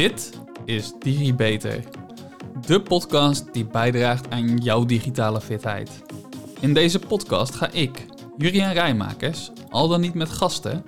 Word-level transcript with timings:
Dit 0.00 0.30
is 0.64 0.92
DigiBeter, 0.98 1.84
de 2.66 2.80
podcast 2.80 3.44
die 3.52 3.64
bijdraagt 3.64 4.30
aan 4.30 4.56
jouw 4.56 4.84
digitale 4.84 5.40
fitheid. 5.40 5.90
In 6.60 6.74
deze 6.74 6.98
podcast 6.98 7.54
ga 7.54 7.70
ik, 7.72 8.06
Jurian 8.36 8.72
Rijmakers, 8.72 9.50
al 9.70 9.88
dan 9.88 10.00
niet 10.00 10.14
met 10.14 10.30
gasten, 10.30 10.84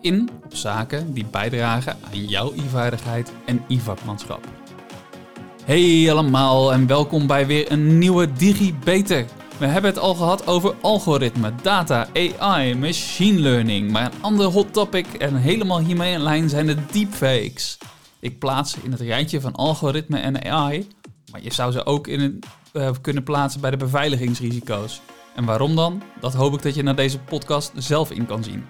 in 0.00 0.30
op 0.44 0.54
zaken 0.54 1.12
die 1.12 1.26
bijdragen 1.30 1.96
aan 2.10 2.24
jouw 2.24 2.52
e-vaardigheid 2.52 3.32
en 3.46 3.64
e-vakmanschap. 3.68 4.46
Hey 5.64 6.10
allemaal 6.10 6.72
en 6.72 6.86
welkom 6.86 7.26
bij 7.26 7.46
weer 7.46 7.72
een 7.72 7.98
nieuwe 7.98 8.32
DigiBeter. 8.32 9.24
We 9.58 9.66
hebben 9.66 9.90
het 9.90 10.00
al 10.00 10.14
gehad 10.14 10.46
over 10.46 10.74
algoritme, 10.80 11.52
data, 11.62 12.08
AI, 12.14 12.74
machine 12.74 13.40
learning. 13.40 13.90
Maar 13.90 14.04
een 14.04 14.22
ander 14.22 14.46
hot 14.46 14.72
topic 14.72 15.06
en 15.06 15.36
helemaal 15.36 15.80
hiermee 15.80 16.12
in 16.12 16.22
lijn 16.22 16.48
zijn 16.48 16.66
de 16.66 16.76
deepfakes. 16.92 17.78
Ik 18.24 18.38
plaats 18.38 18.72
ze 18.72 18.78
in 18.82 18.90
het 18.90 19.00
rijtje 19.00 19.40
van 19.40 19.54
algoritme 19.54 20.18
en 20.18 20.44
AI, 20.44 20.88
maar 21.30 21.42
je 21.42 21.52
zou 21.52 21.72
ze 21.72 21.86
ook 21.86 22.06
in 22.06 22.20
een, 22.20 22.42
uh, 22.72 22.90
kunnen 23.00 23.22
plaatsen 23.22 23.60
bij 23.60 23.70
de 23.70 23.76
beveiligingsrisico's. 23.76 25.00
En 25.34 25.44
waarom 25.44 25.76
dan? 25.76 26.02
Dat 26.20 26.34
hoop 26.34 26.54
ik 26.54 26.62
dat 26.62 26.74
je 26.74 26.82
naar 26.82 26.96
deze 26.96 27.18
podcast 27.18 27.72
zelf 27.76 28.10
in 28.10 28.26
kan 28.26 28.44
zien. 28.44 28.64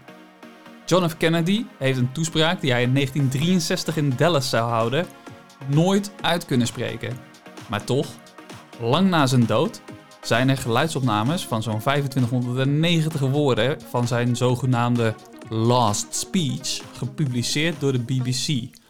John 0.87 1.09
F. 1.09 1.16
Kennedy 1.16 1.65
heeft 1.79 1.98
een 1.98 2.12
toespraak 2.12 2.60
die 2.60 2.70
hij 2.70 2.82
in 2.82 2.95
1963 2.95 3.96
in 3.96 4.12
Dallas 4.16 4.48
zou 4.48 4.70
houden, 4.70 5.06
nooit 5.66 6.12
uit 6.21 6.45
kunnen 6.45 6.66
spreken. 6.66 7.16
Maar 7.68 7.84
toch, 7.84 8.07
lang 8.80 9.09
na 9.09 9.27
zijn 9.27 9.46
dood, 9.46 9.80
zijn 10.23 10.48
er 10.48 10.57
geluidsopnames 10.57 11.46
van 11.46 11.62
zo'n 11.62 11.79
2590 11.79 13.21
woorden 13.21 13.80
van 13.91 14.07
zijn 14.07 14.37
zogenaamde 14.37 15.15
Last 15.48 16.15
Speech 16.15 16.80
gepubliceerd 16.93 17.80
door 17.80 17.93
de 17.93 18.02
BBC. 18.02 18.82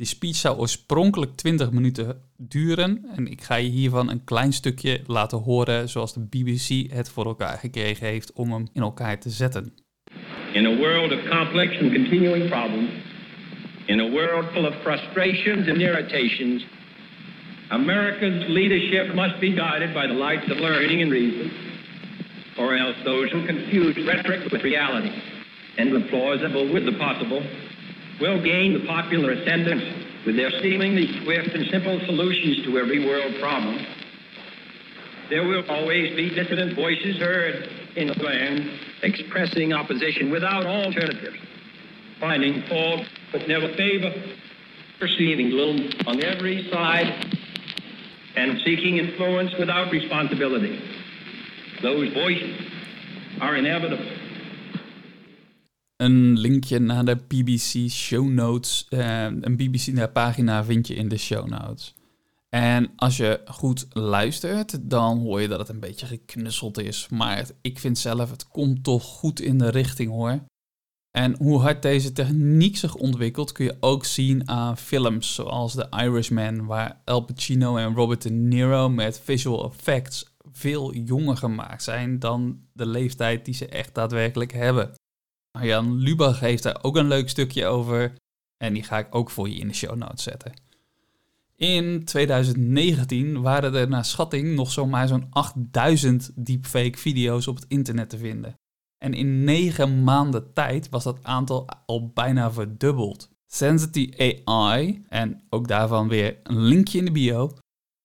Die 0.00 0.08
speech 0.08 0.36
zou 0.36 0.58
oorspronkelijk 0.58 1.36
20 1.36 1.70
minuten 1.70 2.20
duren 2.36 3.04
en 3.16 3.26
ik 3.26 3.42
ga 3.42 3.54
je 3.54 3.68
hiervan 3.68 4.10
een 4.10 4.24
klein 4.24 4.52
stukje 4.52 5.00
laten 5.06 5.38
horen 5.38 5.88
zoals 5.88 6.14
de 6.14 6.20
BBC 6.20 6.92
het 6.92 7.10
voor 7.10 7.26
elkaar 7.26 7.58
gekregen 7.58 8.06
heeft 8.06 8.32
om 8.32 8.52
hem 8.52 8.68
in 8.72 8.82
elkaar 8.82 9.20
te 9.20 9.30
zetten. 9.30 9.72
In 10.52 10.66
a 10.66 10.76
world 10.76 11.12
of 11.12 11.28
complex 11.28 11.80
and 11.80 11.92
continuing 11.92 12.48
problems, 12.48 12.90
in 13.86 14.00
a 14.00 14.10
world 14.10 14.44
full 14.52 14.66
of 14.66 14.74
frustrations 14.82 15.68
and 15.68 15.78
irritations, 15.78 16.64
America's 17.68 18.48
leadership 18.48 19.14
must 19.14 19.38
be 19.38 19.52
guided 19.52 19.92
by 19.92 20.06
the 20.06 20.18
lights 20.26 20.50
of 20.50 20.58
learning 20.58 21.02
and 21.02 21.10
reason, 21.10 21.50
or 22.56 22.76
else 22.76 22.96
those 23.04 23.32
who 23.32 23.46
confuse 23.46 24.06
rhetoric 24.06 24.50
with 24.52 24.62
reality 24.62 25.12
and 25.76 25.92
the 25.92 26.00
plausible 26.08 26.72
with 26.72 26.84
the 26.84 26.96
possible 26.98 27.42
will 28.20 28.42
gain 28.42 28.74
the 28.74 28.86
popular 28.86 29.32
ascendance 29.32 29.82
with 30.26 30.36
their 30.36 30.50
seemingly 30.60 31.22
swift 31.22 31.54
and 31.54 31.66
simple 31.70 31.98
solutions 32.06 32.64
to 32.64 32.78
every 32.78 33.04
world 33.06 33.34
problem. 33.40 33.84
There 35.30 35.46
will 35.46 35.64
always 35.70 36.14
be 36.16 36.28
dissident 36.30 36.74
voices 36.74 37.16
heard 37.16 37.68
in 37.96 38.08
the 38.08 38.22
land 38.22 38.70
expressing 39.02 39.72
opposition 39.72 40.30
without 40.30 40.66
alternatives, 40.66 41.38
finding 42.18 42.62
fault 42.62 43.06
but 43.32 43.48
never 43.48 43.68
favor, 43.74 44.12
perceiving 44.98 45.50
little 45.50 46.08
on 46.08 46.22
every 46.22 46.68
side, 46.70 47.36
and 48.36 48.60
seeking 48.64 48.98
influence 48.98 49.52
without 49.58 49.90
responsibility. 49.90 50.80
Those 51.80 52.12
voices 52.12 52.60
are 53.40 53.56
inevitable. 53.56 54.19
Een 56.00 56.38
linkje 56.38 56.78
naar 56.78 57.04
de 57.04 57.16
BBC 57.16 57.90
show 57.90 58.28
notes, 58.28 58.86
uh, 58.90 59.24
een 59.24 59.56
BBC-pagina 59.56 60.64
vind 60.64 60.86
je 60.86 60.94
in 60.94 61.08
de 61.08 61.16
show 61.16 61.48
notes. 61.48 61.94
En 62.48 62.92
als 62.96 63.16
je 63.16 63.40
goed 63.44 63.86
luistert, 63.90 64.90
dan 64.90 65.18
hoor 65.18 65.40
je 65.40 65.48
dat 65.48 65.58
het 65.58 65.68
een 65.68 65.80
beetje 65.80 66.06
geknusseld 66.06 66.78
is. 66.78 67.08
Maar 67.10 67.46
ik 67.60 67.78
vind 67.78 67.98
zelf, 67.98 68.30
het 68.30 68.48
komt 68.48 68.84
toch 68.84 69.04
goed 69.04 69.40
in 69.40 69.58
de 69.58 69.68
richting 69.68 70.10
hoor. 70.10 70.40
En 71.10 71.36
hoe 71.38 71.60
hard 71.60 71.82
deze 71.82 72.12
techniek 72.12 72.76
zich 72.76 72.94
ontwikkelt, 72.94 73.52
kun 73.52 73.64
je 73.64 73.76
ook 73.80 74.04
zien 74.04 74.48
aan 74.48 74.76
films 74.76 75.34
zoals 75.34 75.74
The 75.74 75.86
Irishman, 75.90 76.66
waar 76.66 77.00
Al 77.04 77.20
Pacino 77.20 77.76
en 77.76 77.94
Robert 77.94 78.22
De 78.22 78.30
Niro 78.30 78.88
met 78.88 79.20
visual 79.24 79.64
effects 79.64 80.34
veel 80.52 80.94
jonger 80.94 81.36
gemaakt 81.36 81.82
zijn 81.82 82.18
dan 82.18 82.60
de 82.72 82.86
leeftijd 82.86 83.44
die 83.44 83.54
ze 83.54 83.66
echt 83.66 83.94
daadwerkelijk 83.94 84.52
hebben. 84.52 84.98
Jan 85.58 85.94
Lubach 85.94 86.40
heeft 86.40 86.62
daar 86.62 86.78
ook 86.82 86.96
een 86.96 87.08
leuk 87.08 87.28
stukje 87.28 87.66
over 87.66 88.14
en 88.56 88.72
die 88.72 88.82
ga 88.82 88.98
ik 88.98 89.14
ook 89.14 89.30
voor 89.30 89.48
je 89.48 89.54
in 89.54 89.68
de 89.68 89.74
show 89.74 89.96
notes 89.96 90.22
zetten. 90.22 90.52
In 91.56 92.04
2019 92.04 93.40
waren 93.40 93.74
er 93.74 93.88
naar 93.88 94.04
schatting 94.04 94.54
nog 94.54 94.72
zomaar 94.72 95.08
zo'n 95.08 95.26
8000 95.30 96.30
deepfake 96.34 96.98
video's 96.98 97.46
op 97.46 97.56
het 97.56 97.64
internet 97.68 98.10
te 98.10 98.18
vinden. 98.18 98.54
En 98.98 99.14
in 99.14 99.44
negen 99.44 100.04
maanden 100.04 100.52
tijd 100.52 100.88
was 100.88 101.04
dat 101.04 101.24
aantal 101.24 101.68
al 101.86 102.08
bijna 102.08 102.52
verdubbeld. 102.52 103.28
Sensity 103.46 104.10
AI, 104.44 105.04
en 105.08 105.42
ook 105.48 105.68
daarvan 105.68 106.08
weer 106.08 106.38
een 106.42 106.60
linkje 106.60 106.98
in 106.98 107.04
de 107.04 107.10
bio, 107.10 107.56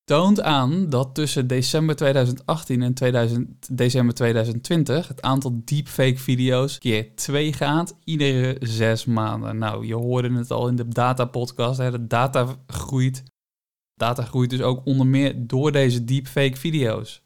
toont 0.05 0.41
aan 0.41 0.89
dat 0.89 1.15
tussen 1.15 1.47
december 1.47 1.95
2018 1.95 2.81
en 2.81 2.93
2000, 2.93 3.77
december 3.77 4.15
2020 4.15 5.07
het 5.07 5.21
aantal 5.21 5.61
deepfake 5.63 6.17
video's 6.17 6.77
keer 6.77 7.15
2 7.15 7.53
gaat, 7.53 7.97
iedere 8.03 8.57
zes 8.59 9.05
maanden. 9.05 9.57
Nou, 9.57 9.85
je 9.85 9.95
hoorde 9.95 10.33
het 10.33 10.51
al 10.51 10.67
in 10.67 10.75
de 10.75 10.87
data 10.87 11.25
podcast, 11.25 11.77
hè, 11.77 11.91
de 11.91 12.07
data 12.07 12.55
groeit. 12.67 13.23
Data 13.95 14.23
groeit 14.23 14.49
dus 14.49 14.61
ook 14.61 14.85
onder 14.85 15.07
meer 15.07 15.47
door 15.47 15.71
deze 15.71 16.03
deepfake 16.03 16.57
video's. 16.57 17.21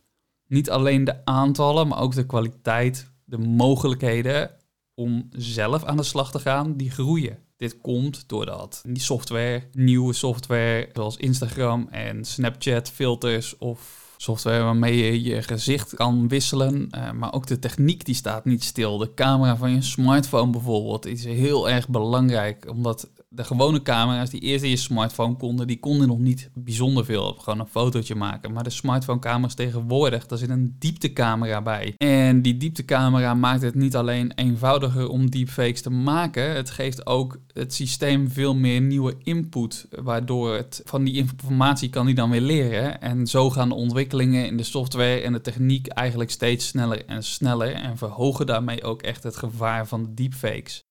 Niet 0.47 0.69
alleen 0.69 1.03
de 1.03 1.25
aantallen, 1.25 1.87
maar 1.87 1.99
ook 1.99 2.15
de 2.15 2.25
kwaliteit, 2.25 3.11
de 3.25 3.37
mogelijkheden 3.37 4.51
om 4.93 5.29
zelf 5.31 5.83
aan 5.83 5.97
de 5.97 6.03
slag 6.03 6.31
te 6.31 6.39
gaan, 6.39 6.77
die 6.77 6.91
groeien. 6.91 7.37
Dit 7.59 7.81
komt 7.81 8.23
doordat 8.27 8.81
die 8.87 9.01
software, 9.01 9.63
nieuwe 9.73 10.13
software 10.13 10.89
zoals 10.93 11.17
Instagram 11.17 11.87
en 11.91 12.25
Snapchat 12.25 12.89
filters 12.89 13.57
of 13.57 14.07
software 14.17 14.63
waarmee 14.63 14.97
je 14.97 15.21
je 15.21 15.41
gezicht 15.41 15.95
kan 15.95 16.27
wisselen, 16.27 16.89
uh, 16.91 17.11
maar 17.11 17.33
ook 17.33 17.47
de 17.47 17.59
techniek 17.59 18.05
die 18.05 18.15
staat 18.15 18.45
niet 18.45 18.63
stil. 18.63 18.97
De 18.97 19.13
camera 19.13 19.57
van 19.57 19.71
je 19.71 19.81
smartphone 19.81 20.51
bijvoorbeeld 20.51 21.05
is 21.05 21.23
heel 21.23 21.69
erg 21.69 21.89
belangrijk, 21.89 22.69
omdat 22.69 23.09
de 23.31 23.43
gewone 23.43 23.81
camera's 23.81 24.29
die 24.29 24.41
eerst 24.41 24.63
in 24.63 24.69
je 24.69 24.75
smartphone 24.75 25.35
konden, 25.35 25.67
die 25.67 25.79
konden 25.79 26.07
nog 26.07 26.19
niet 26.19 26.49
bijzonder 26.53 27.05
veel. 27.05 27.33
Gewoon 27.33 27.59
een 27.59 27.67
fotootje 27.67 28.15
maken. 28.15 28.53
Maar 28.53 28.63
de 28.63 28.69
smartphone 28.69 29.19
camera's 29.19 29.53
tegenwoordig, 29.53 30.25
daar 30.25 30.37
zit 30.37 30.49
een 30.49 30.75
dieptecamera 30.79 31.61
bij. 31.61 31.93
En 31.97 32.41
die 32.41 32.57
dieptecamera 32.57 33.33
maakt 33.33 33.61
het 33.61 33.75
niet 33.75 33.95
alleen 33.95 34.31
eenvoudiger 34.35 35.09
om 35.09 35.29
deepfakes 35.29 35.81
te 35.81 35.89
maken. 35.89 36.55
Het 36.55 36.69
geeft 36.69 37.05
ook 37.05 37.39
het 37.53 37.73
systeem 37.73 38.29
veel 38.29 38.55
meer 38.55 38.81
nieuwe 38.81 39.15
input. 39.23 39.87
Waardoor 39.89 40.53
het 40.53 40.81
van 40.85 41.03
die 41.03 41.15
informatie 41.15 41.89
kan 41.89 42.05
die 42.05 42.15
dan 42.15 42.29
weer 42.29 42.41
leren. 42.41 43.01
En 43.01 43.27
zo 43.27 43.49
gaan 43.49 43.69
de 43.69 43.75
ontwikkelingen 43.75 44.45
in 44.45 44.57
de 44.57 44.63
software 44.63 45.21
en 45.21 45.33
de 45.33 45.41
techniek 45.41 45.87
eigenlijk 45.87 46.31
steeds 46.31 46.67
sneller 46.67 47.05
en 47.05 47.23
sneller. 47.23 47.73
En 47.73 47.97
verhogen 47.97 48.45
daarmee 48.45 48.83
ook 48.83 49.01
echt 49.01 49.23
het 49.23 49.35
gevaar 49.35 49.87
van 49.87 50.11
deepfakes. 50.15 50.83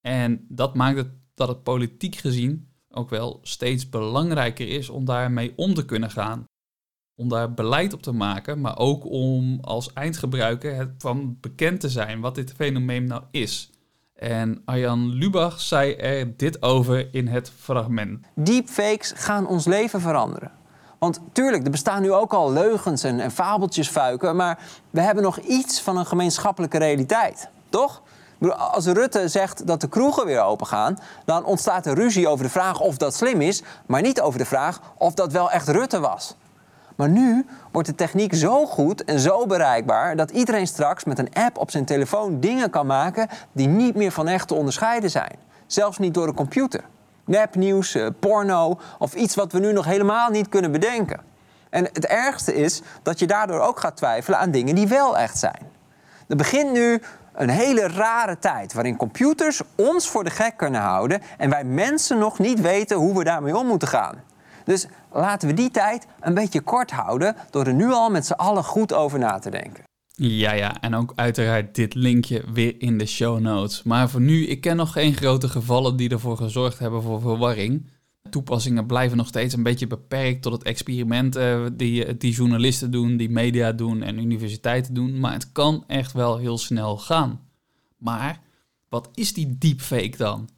En 0.00 0.44
dat 0.48 0.74
maakt 0.74 0.96
het 0.96 1.23
dat 1.34 1.48
het 1.48 1.62
politiek 1.62 2.14
gezien 2.14 2.68
ook 2.90 3.10
wel 3.10 3.38
steeds 3.42 3.88
belangrijker 3.88 4.68
is 4.68 4.88
om 4.88 5.04
daarmee 5.04 5.52
om 5.56 5.74
te 5.74 5.84
kunnen 5.84 6.10
gaan. 6.10 6.44
Om 7.16 7.28
daar 7.28 7.54
beleid 7.54 7.92
op 7.92 8.02
te 8.02 8.12
maken, 8.12 8.60
maar 8.60 8.78
ook 8.78 9.04
om 9.04 9.58
als 9.60 9.92
eindgebruiker 9.92 10.74
het 10.74 10.90
van 10.98 11.36
bekend 11.40 11.80
te 11.80 11.88
zijn 11.88 12.20
wat 12.20 12.34
dit 12.34 12.52
fenomeen 12.52 13.04
nou 13.04 13.22
is. 13.30 13.70
En 14.14 14.62
Arjan 14.64 15.08
Lubach 15.08 15.60
zei 15.60 15.92
er 15.92 16.36
dit 16.36 16.62
over 16.62 17.14
in 17.14 17.28
het 17.28 17.50
fragment. 17.50 18.26
Deepfakes 18.34 19.12
gaan 19.16 19.46
ons 19.46 19.64
leven 19.64 20.00
veranderen. 20.00 20.50
Want 20.98 21.20
tuurlijk, 21.32 21.64
er 21.64 21.70
bestaan 21.70 22.02
nu 22.02 22.12
ook 22.12 22.32
al 22.32 22.52
leugens 22.52 23.02
en, 23.02 23.20
en 23.20 23.30
fabeltjes 23.30 23.88
fuiken, 23.88 24.36
maar 24.36 24.58
we 24.90 25.00
hebben 25.00 25.22
nog 25.22 25.38
iets 25.38 25.80
van 25.80 25.96
een 25.96 26.06
gemeenschappelijke 26.06 26.78
realiteit, 26.78 27.48
toch? 27.68 28.02
Als 28.52 28.86
Rutte 28.86 29.28
zegt 29.28 29.66
dat 29.66 29.80
de 29.80 29.88
kroegen 29.88 30.26
weer 30.26 30.42
open 30.42 30.66
gaan, 30.66 30.98
dan 31.24 31.44
ontstaat 31.44 31.86
er 31.86 31.94
ruzie 31.94 32.28
over 32.28 32.44
de 32.44 32.50
vraag 32.50 32.80
of 32.80 32.96
dat 32.96 33.14
slim 33.14 33.40
is, 33.40 33.62
maar 33.86 34.02
niet 34.02 34.20
over 34.20 34.38
de 34.38 34.44
vraag 34.44 34.80
of 34.98 35.14
dat 35.14 35.32
wel 35.32 35.50
echt 35.50 35.68
Rutte 35.68 36.00
was. 36.00 36.36
Maar 36.96 37.08
nu 37.08 37.46
wordt 37.72 37.88
de 37.88 37.94
techniek 37.94 38.34
zo 38.34 38.66
goed 38.66 39.04
en 39.04 39.20
zo 39.20 39.46
bereikbaar 39.46 40.16
dat 40.16 40.30
iedereen 40.30 40.66
straks 40.66 41.04
met 41.04 41.18
een 41.18 41.32
app 41.32 41.58
op 41.58 41.70
zijn 41.70 41.84
telefoon 41.84 42.40
dingen 42.40 42.70
kan 42.70 42.86
maken 42.86 43.28
die 43.52 43.68
niet 43.68 43.94
meer 43.94 44.12
van 44.12 44.28
echt 44.28 44.48
te 44.48 44.54
onderscheiden 44.54 45.10
zijn. 45.10 45.36
Zelfs 45.66 45.98
niet 45.98 46.14
door 46.14 46.28
een 46.28 46.34
computer. 46.34 46.84
Nepnieuws, 47.24 47.94
eh, 47.94 48.06
porno 48.20 48.78
of 48.98 49.14
iets 49.14 49.34
wat 49.34 49.52
we 49.52 49.58
nu 49.58 49.72
nog 49.72 49.84
helemaal 49.84 50.30
niet 50.30 50.48
kunnen 50.48 50.72
bedenken. 50.72 51.20
En 51.70 51.84
het 51.84 52.06
ergste 52.06 52.54
is 52.54 52.82
dat 53.02 53.18
je 53.18 53.26
daardoor 53.26 53.60
ook 53.60 53.80
gaat 53.80 53.96
twijfelen 53.96 54.38
aan 54.38 54.50
dingen 54.50 54.74
die 54.74 54.88
wel 54.88 55.18
echt 55.18 55.38
zijn. 55.38 55.72
Er 56.28 56.36
begint 56.36 56.72
nu 56.72 57.02
een 57.34 57.48
hele 57.48 57.88
rare 57.88 58.38
tijd 58.38 58.72
waarin 58.72 58.96
computers 58.96 59.60
ons 59.74 60.08
voor 60.08 60.24
de 60.24 60.30
gek 60.30 60.56
kunnen 60.56 60.80
houden 60.80 61.20
en 61.38 61.50
wij 61.50 61.64
mensen 61.64 62.18
nog 62.18 62.38
niet 62.38 62.60
weten 62.60 62.96
hoe 62.96 63.18
we 63.18 63.24
daarmee 63.24 63.56
om 63.56 63.66
moeten 63.66 63.88
gaan. 63.88 64.16
Dus 64.64 64.86
laten 65.12 65.48
we 65.48 65.54
die 65.54 65.70
tijd 65.70 66.06
een 66.20 66.34
beetje 66.34 66.60
kort 66.60 66.90
houden 66.90 67.36
door 67.50 67.66
er 67.66 67.74
nu 67.74 67.92
al 67.92 68.10
met 68.10 68.26
z'n 68.26 68.32
allen 68.32 68.64
goed 68.64 68.92
over 68.92 69.18
na 69.18 69.38
te 69.38 69.50
denken. 69.50 69.84
Ja, 70.16 70.52
ja, 70.52 70.80
en 70.80 70.94
ook 70.94 71.12
uiteraard 71.14 71.74
dit 71.74 71.94
linkje 71.94 72.44
weer 72.52 72.74
in 72.78 72.98
de 72.98 73.06
show 73.06 73.38
notes. 73.38 73.82
Maar 73.82 74.10
voor 74.10 74.20
nu, 74.20 74.46
ik 74.46 74.60
ken 74.60 74.76
nog 74.76 74.92
geen 74.92 75.14
grote 75.14 75.48
gevallen 75.48 75.96
die 75.96 76.10
ervoor 76.10 76.36
gezorgd 76.36 76.78
hebben 76.78 77.02
voor 77.02 77.20
verwarring. 77.20 77.90
Toepassingen 78.30 78.86
blijven 78.86 79.16
nog 79.16 79.26
steeds 79.26 79.54
een 79.54 79.62
beetje 79.62 79.86
beperkt 79.86 80.42
tot 80.42 80.52
het 80.52 80.62
experiment 80.62 81.36
uh, 81.36 81.66
die, 81.72 82.16
die 82.16 82.32
journalisten 82.32 82.90
doen, 82.90 83.16
die 83.16 83.30
media 83.30 83.72
doen 83.72 84.02
en 84.02 84.18
universiteiten 84.18 84.94
doen. 84.94 85.20
Maar 85.20 85.32
het 85.32 85.52
kan 85.52 85.84
echt 85.86 86.12
wel 86.12 86.38
heel 86.38 86.58
snel 86.58 86.98
gaan. 86.98 87.40
Maar 87.96 88.40
wat 88.88 89.10
is 89.14 89.32
die 89.32 89.58
deepfake 89.58 90.16
dan? 90.16 90.48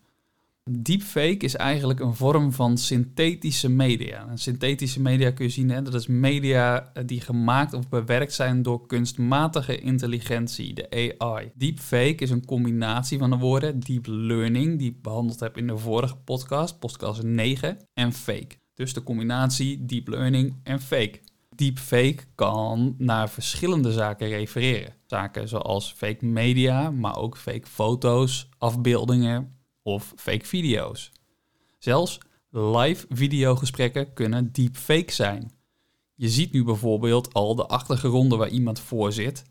Deepfake 0.70 1.44
is 1.44 1.56
eigenlijk 1.56 2.00
een 2.00 2.14
vorm 2.14 2.52
van 2.52 2.78
synthetische 2.78 3.68
media. 3.68 4.28
En 4.28 4.38
synthetische 4.38 5.00
media 5.00 5.30
kun 5.30 5.44
je 5.44 5.50
zien, 5.50 5.70
hè, 5.70 5.82
dat 5.82 5.94
is 5.94 6.06
media 6.06 6.90
eh, 6.92 7.02
die 7.06 7.20
gemaakt 7.20 7.72
of 7.72 7.88
bewerkt 7.88 8.32
zijn 8.32 8.62
door 8.62 8.86
kunstmatige 8.86 9.78
intelligentie, 9.78 10.74
de 10.74 11.18
AI. 11.18 11.50
Deepfake 11.54 12.14
is 12.16 12.30
een 12.30 12.44
combinatie 12.44 13.18
van 13.18 13.30
de 13.30 13.36
woorden 13.36 13.80
deep 13.80 14.06
learning, 14.06 14.78
die 14.78 14.90
ik 14.90 15.02
behandeld 15.02 15.40
heb 15.40 15.56
in 15.56 15.66
de 15.66 15.78
vorige 15.78 16.16
podcast, 16.16 16.78
podcast 16.78 17.22
9, 17.22 17.78
en 17.94 18.12
fake. 18.12 18.56
Dus 18.74 18.92
de 18.92 19.02
combinatie 19.02 19.84
deep 19.84 20.08
learning 20.08 20.54
en 20.62 20.80
fake. 20.80 21.20
Deepfake 21.54 22.18
kan 22.34 22.94
naar 22.98 23.30
verschillende 23.30 23.92
zaken 23.92 24.28
refereren. 24.28 24.94
Zaken 25.06 25.48
zoals 25.48 25.92
fake 25.96 26.26
media, 26.26 26.90
maar 26.90 27.16
ook 27.16 27.36
fake 27.36 27.66
foto's, 27.66 28.48
afbeeldingen, 28.58 29.55
of 29.86 30.12
fake 30.16 30.46
video's. 30.46 31.12
Zelfs 31.78 32.18
live 32.50 33.06
videogesprekken 33.08 34.12
kunnen 34.12 34.52
deepfake 34.52 35.12
zijn. 35.12 35.52
Je 36.14 36.28
ziet 36.28 36.52
nu 36.52 36.64
bijvoorbeeld 36.64 37.34
al 37.34 37.54
de 37.54 37.66
achtergronden 37.66 38.38
waar 38.38 38.48
iemand 38.48 38.80
voor 38.80 39.12
zit. 39.12 39.44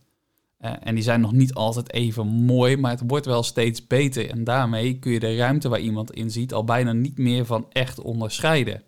Uh, 0.62 0.74
en 0.80 0.96
die 0.96 1.04
zijn 1.04 1.22
nog 1.22 1.32
niet 1.32 1.54
altijd 1.54 1.94
even 1.94 2.28
mooi, 2.28 2.78
maar 2.78 2.92
het 2.92 3.04
wordt 3.08 3.26
wel 3.26 3.44
steeds 3.44 3.88
beter. 3.88 4.30
En 4.30 4.44
daarmee 4.44 5.00
kun 5.00 5.12
je 5.12 5.20
de 5.20 5.36
ruimte 5.36 5.70
waar 5.70 5.80
iemand 5.80 6.12
in 6.12 6.32
ziet 6.32 6.54
al 6.54 6.64
bijna 6.64 6.94
niet 6.94 7.18
meer 7.18 7.46
van 7.46 7.66
echt 7.72 8.00
onderscheiden. 8.00 8.84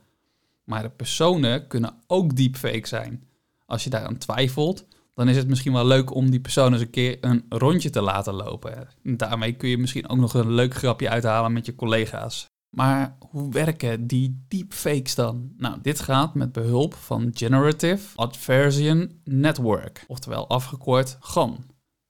Maar 0.64 0.82
de 0.82 0.90
personen 0.90 1.68
kunnen 1.68 1.94
ook 2.08 2.36
deepfake 2.36 2.88
zijn. 2.88 3.24
Als 3.66 3.84
je 3.84 3.90
daaraan 3.90 4.18
twijfelt, 4.18 4.86
dan 5.18 5.30
is 5.30 5.38
het 5.38 5.48
misschien 5.48 5.74
wel 5.74 5.86
leuk 5.86 6.16
om 6.16 6.30
die 6.30 6.40
persoon 6.40 6.74
eens 6.74 6.82
een 6.82 6.90
keer 6.90 7.18
een 7.22 7.46
rondje 7.50 7.90
te 7.90 8.02
laten 8.02 8.34
lopen. 8.34 8.88
daarmee 9.04 9.54
kun 9.54 9.70
je 9.70 9.78
misschien 9.78 10.10
ook 10.10 10.18
nog 10.18 10.34
een 10.34 10.52
leuk 10.52 10.74
grapje 10.74 11.10
uithalen 11.10 11.54
met 11.54 11.66
je 11.66 11.76
collega's. 11.76 12.46
Maar 12.70 13.18
hoe 13.30 13.52
werken 13.52 14.08
die 14.08 14.46
deepfakes 14.48 15.16
dan? 15.16 15.52
Nou, 15.58 15.78
dit 15.82 16.00
gaat 16.00 16.34
met 16.34 16.52
behulp 16.52 16.94
van 16.94 17.32
Generative 17.34 18.18
Adversarial 18.18 19.08
Network, 19.24 20.04
oftewel 20.08 20.48
afgekort 20.48 21.18
GAN. 21.20 21.66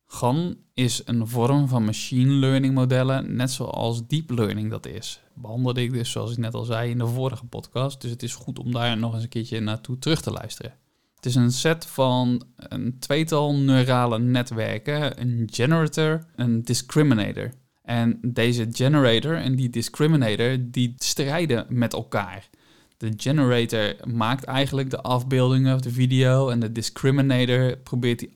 GAN 0.06 0.57
is 0.74 1.01
een 1.06 1.27
vorm 1.27 1.68
van 1.68 1.86
machine 1.86 2.31
learning 2.31 2.74
modellen, 2.74 3.36
net 3.36 3.51
zoals 3.51 4.07
deep 4.07 4.30
learning 4.30 4.69
dat 4.69 4.86
is. 4.86 5.21
Behandelde 5.33 5.81
ik 5.81 5.94
dus, 5.94 6.12
zoals 6.12 6.31
ik 6.31 6.38
net 6.38 6.54
al 6.54 6.63
zei, 6.63 6.89
in 6.89 6.98
de 6.98 7.07
vorige 7.07 7.45
podcast. 7.45 8.01
Dus 8.01 8.12
het 8.12 8.24
is 8.24 8.36
goed 8.36 8.59
om 8.59 8.71
daar 8.71 8.98
nog 8.98 9.13
eens 9.13 9.24
een 9.24 9.30
keertje 9.30 9.59
naartoe 9.59 9.98
terug 10.00 10.21
te 10.21 10.31
luisteren. 10.31 10.74
Het 11.18 11.25
is 11.25 11.36
een 11.36 11.52
set 11.52 11.86
van 11.86 12.44
een 12.56 13.00
tweetal 13.00 13.56
neurale 13.56 14.19
netwerken, 14.19 15.22
een 15.22 15.48
generator, 15.52 16.25
een 16.36 16.64
discriminator. 16.64 17.52
En 17.84 18.19
deze 18.22 18.68
generator 18.72 19.36
en 19.36 19.56
die 19.56 19.69
discriminator 19.69 20.58
die 20.62 20.94
strijden 20.98 21.66
met 21.69 21.94
elkaar. 21.94 22.50
De 22.98 23.14
generator 23.18 23.96
maakt 24.14 24.44
eigenlijk 24.44 24.90
de 24.90 25.02
afbeeldingen 25.02 25.75
of 25.75 25.81
de 25.81 25.92
video 25.92 26.50
en 26.50 26.60
de 26.60 26.72
discriminator 26.72 27.78
probeert 27.78 28.19
die 28.19 28.31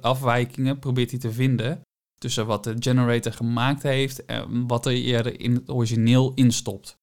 afwijkingen 0.00 0.78
probeert 0.78 1.10
hij 1.10 1.20
te 1.20 1.32
vinden 1.32 1.80
tussen 2.18 2.46
wat 2.46 2.64
de 2.64 2.76
generator 2.78 3.32
gemaakt 3.32 3.82
heeft 3.82 4.24
en 4.24 4.66
wat 4.66 4.86
er 4.86 4.92
eerder 4.92 5.40
in 5.40 5.54
het 5.54 5.70
origineel 5.70 6.32
instopt. 6.34 6.96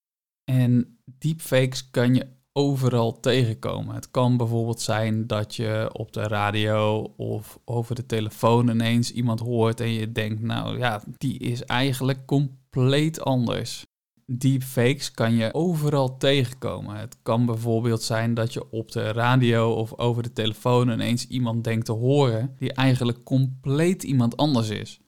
En 0.44 0.98
deepfakes 1.06 1.89
kan 1.89 2.16
je 2.16 2.28
overal 2.53 3.19
tegenkomen. 3.19 3.95
Het 3.95 4.12
kan 4.12 4.38
bijvoorbeeld 4.38 4.81
zijn 4.81 5.27
dat 5.27 5.56
je 5.56 5.89
op 5.94 6.13
de 6.13 6.21
radio 6.21 7.13
of 7.18 7.59
over 7.65 7.95
de 7.95 8.06
telefoon 8.06 8.69
ineens 8.69 9.12
iemand 9.12 9.39
hoort 9.39 9.80
en 9.80 9.92
je 9.92 10.12
denkt, 10.12 10.42
nou 10.42 10.77
ja, 10.77 11.03
die 11.18 11.39
is 11.39 11.63
eigenlijk 11.63 12.25
compleet 12.25 13.21
anders. 13.21 13.86
Deepfakes 14.25 15.12
kan 15.12 15.36
je 15.36 15.53
overal 15.53 16.18
tegenkomen. 16.18 16.95
Het 16.95 17.18
kan 17.21 17.45
bijvoorbeeld 17.45 18.01
zijn 18.01 18.33
dat 18.33 18.54
je 18.54 18.71
op 18.71 18.92
de 18.92 19.12
radio 19.12 19.74
of 19.74 19.97
over 19.97 20.24
de 20.24 20.33
telefoon 20.33 20.89
ineens 20.89 21.27
iemand 21.27 21.63
denkt 21.63 21.86
te 21.86 21.92
horen 21.92 22.56
die 22.57 22.74
eigenlijk 22.74 23.24
compleet 23.24 24.04
iemand 24.04 24.38
anders 24.38 24.69
is. 24.69 25.00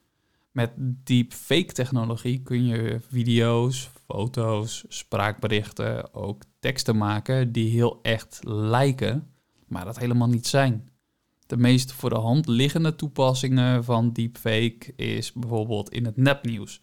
Met 0.51 0.71
deepfake 0.77 1.73
technologie 1.73 2.41
kun 2.41 2.65
je 2.65 2.99
video's, 3.09 3.89
foto's, 4.13 4.85
spraakberichten, 4.87 6.13
ook 6.13 6.43
teksten 6.59 6.97
maken 6.97 7.51
die 7.51 7.69
heel 7.69 7.99
echt 8.01 8.39
lijken, 8.47 9.27
maar 9.67 9.85
dat 9.85 9.99
helemaal 9.99 10.27
niet 10.27 10.47
zijn. 10.47 10.89
De 11.45 11.57
meest 11.57 11.91
voor 11.91 12.09
de 12.09 12.15
hand 12.15 12.47
liggende 12.47 12.95
toepassingen 12.95 13.83
van 13.83 14.11
deepfake 14.11 14.93
is 14.95 15.33
bijvoorbeeld 15.33 15.89
in 15.89 16.05
het 16.05 16.17
nepnieuws. 16.17 16.79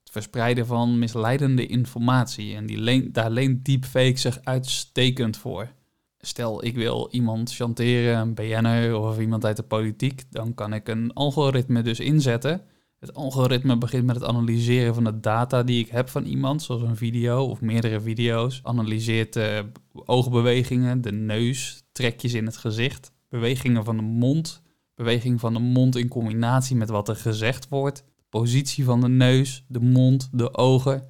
Het 0.00 0.10
verspreiden 0.10 0.66
van 0.66 0.98
misleidende 0.98 1.66
informatie 1.66 2.54
en 2.54 2.66
die 2.66 3.10
daar 3.10 3.30
leent 3.30 3.64
deepfake 3.64 4.16
zich 4.16 4.38
uitstekend 4.42 5.36
voor. 5.36 5.72
Stel, 6.20 6.64
ik 6.64 6.74
wil 6.74 7.08
iemand 7.10 7.54
chanteren, 7.54 8.18
een 8.18 8.34
BN'er 8.34 8.96
of 8.96 9.18
iemand 9.18 9.44
uit 9.44 9.56
de 9.56 9.62
politiek, 9.62 10.24
dan 10.30 10.54
kan 10.54 10.74
ik 10.74 10.88
een 10.88 11.12
algoritme 11.12 11.82
dus 11.82 12.00
inzetten 12.00 12.62
het 13.00 13.14
algoritme 13.14 13.78
begint 13.78 14.06
met 14.06 14.14
het 14.14 14.24
analyseren 14.24 14.94
van 14.94 15.04
de 15.04 15.20
data 15.20 15.62
die 15.62 15.84
ik 15.84 15.90
heb 15.90 16.08
van 16.08 16.24
iemand, 16.24 16.62
zoals 16.62 16.82
een 16.82 16.96
video 16.96 17.44
of 17.44 17.60
meerdere 17.60 18.00
video's. 18.00 18.60
Analyseert 18.62 19.32
de 19.32 19.64
oogbewegingen, 19.92 21.00
de 21.00 21.12
neus, 21.12 21.82
trekjes 21.92 22.34
in 22.34 22.46
het 22.46 22.56
gezicht, 22.56 23.12
bewegingen 23.28 23.84
van 23.84 23.96
de 23.96 24.02
mond, 24.02 24.62
beweging 24.94 25.40
van 25.40 25.52
de 25.52 25.58
mond 25.58 25.96
in 25.96 26.08
combinatie 26.08 26.76
met 26.76 26.88
wat 26.88 27.08
er 27.08 27.16
gezegd 27.16 27.68
wordt, 27.68 28.04
positie 28.28 28.84
van 28.84 29.00
de 29.00 29.08
neus, 29.08 29.64
de 29.68 29.80
mond, 29.80 30.28
de 30.32 30.54
ogen. 30.54 31.02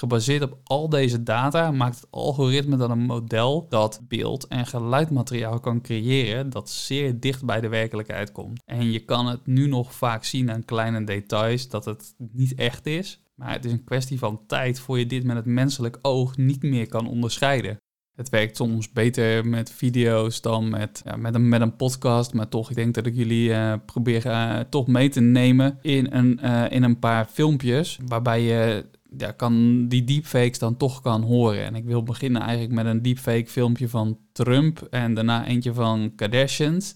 Gebaseerd 0.00 0.42
op 0.42 0.58
al 0.64 0.88
deze 0.88 1.22
data 1.22 1.70
maakt 1.70 1.96
het 1.96 2.06
algoritme 2.10 2.76
dan 2.76 2.90
een 2.90 3.02
model 3.02 3.66
dat 3.68 4.00
beeld- 4.08 4.46
en 4.46 4.66
geluidmateriaal 4.66 5.60
kan 5.60 5.80
creëren 5.80 6.50
dat 6.50 6.70
zeer 6.70 7.20
dicht 7.20 7.44
bij 7.44 7.60
de 7.60 7.68
werkelijkheid 7.68 8.32
komt. 8.32 8.62
En 8.64 8.90
je 8.90 9.04
kan 9.04 9.26
het 9.26 9.46
nu 9.46 9.66
nog 9.66 9.94
vaak 9.94 10.24
zien 10.24 10.50
aan 10.50 10.64
kleine 10.64 11.04
details 11.04 11.68
dat 11.68 11.84
het 11.84 12.14
niet 12.16 12.54
echt 12.54 12.86
is, 12.86 13.20
maar 13.34 13.52
het 13.52 13.64
is 13.64 13.72
een 13.72 13.84
kwestie 13.84 14.18
van 14.18 14.40
tijd 14.46 14.80
voor 14.80 14.98
je 14.98 15.06
dit 15.06 15.24
met 15.24 15.36
het 15.36 15.44
menselijk 15.44 15.98
oog 16.02 16.36
niet 16.36 16.62
meer 16.62 16.88
kan 16.88 17.08
onderscheiden. 17.08 17.76
Het 18.16 18.28
werkt 18.28 18.56
soms 18.56 18.92
beter 18.92 19.46
met 19.46 19.72
video's 19.72 20.40
dan 20.40 20.68
met, 20.68 21.02
ja, 21.04 21.16
met, 21.16 21.34
een, 21.34 21.48
met 21.48 21.60
een 21.60 21.76
podcast. 21.76 22.34
Maar 22.34 22.48
toch, 22.48 22.70
ik 22.70 22.76
denk 22.76 22.94
dat 22.94 23.06
ik 23.06 23.14
jullie 23.14 23.48
uh, 23.48 23.74
probeer 23.86 24.26
uh, 24.26 24.60
toch 24.60 24.86
mee 24.86 25.08
te 25.08 25.20
nemen 25.20 25.78
in 25.82 26.06
een, 26.10 26.38
uh, 26.42 26.64
in 26.70 26.82
een 26.82 26.98
paar 26.98 27.26
filmpjes. 27.26 27.98
Waarbij 28.06 28.42
je 28.42 28.84
ja, 29.16 29.30
kan 29.32 29.86
die 29.88 30.04
deepfakes 30.04 30.58
dan 30.58 30.76
toch 30.76 31.00
kan 31.00 31.22
horen. 31.22 31.64
En 31.64 31.74
ik 31.74 31.84
wil 31.84 32.02
beginnen 32.02 32.42
eigenlijk 32.42 32.72
met 32.72 32.86
een 32.86 33.02
deepfake 33.02 33.46
filmpje 33.46 33.88
van 33.88 34.18
Trump 34.32 34.82
en 34.90 35.14
daarna 35.14 35.46
eentje 35.46 35.74
van 35.74 36.12
Kardashians. 36.16 36.94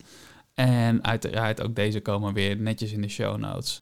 En 0.55 1.05
uiteraard 1.05 1.63
ook 1.63 1.75
deze 1.75 2.01
komen 2.01 2.35
weer 2.35 2.57
netjes 2.57 2.93
in 2.93 3.01
de 3.01 3.09
show 3.09 3.39
notes. 3.39 3.79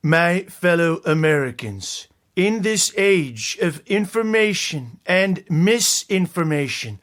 My 0.00 0.44
fellow 0.48 1.06
Americans, 1.06 2.08
in 2.32 2.60
this 2.60 2.96
age 2.96 3.56
of 3.60 3.80
information 3.84 5.00
and 5.04 5.48
misinformation, 5.48 7.00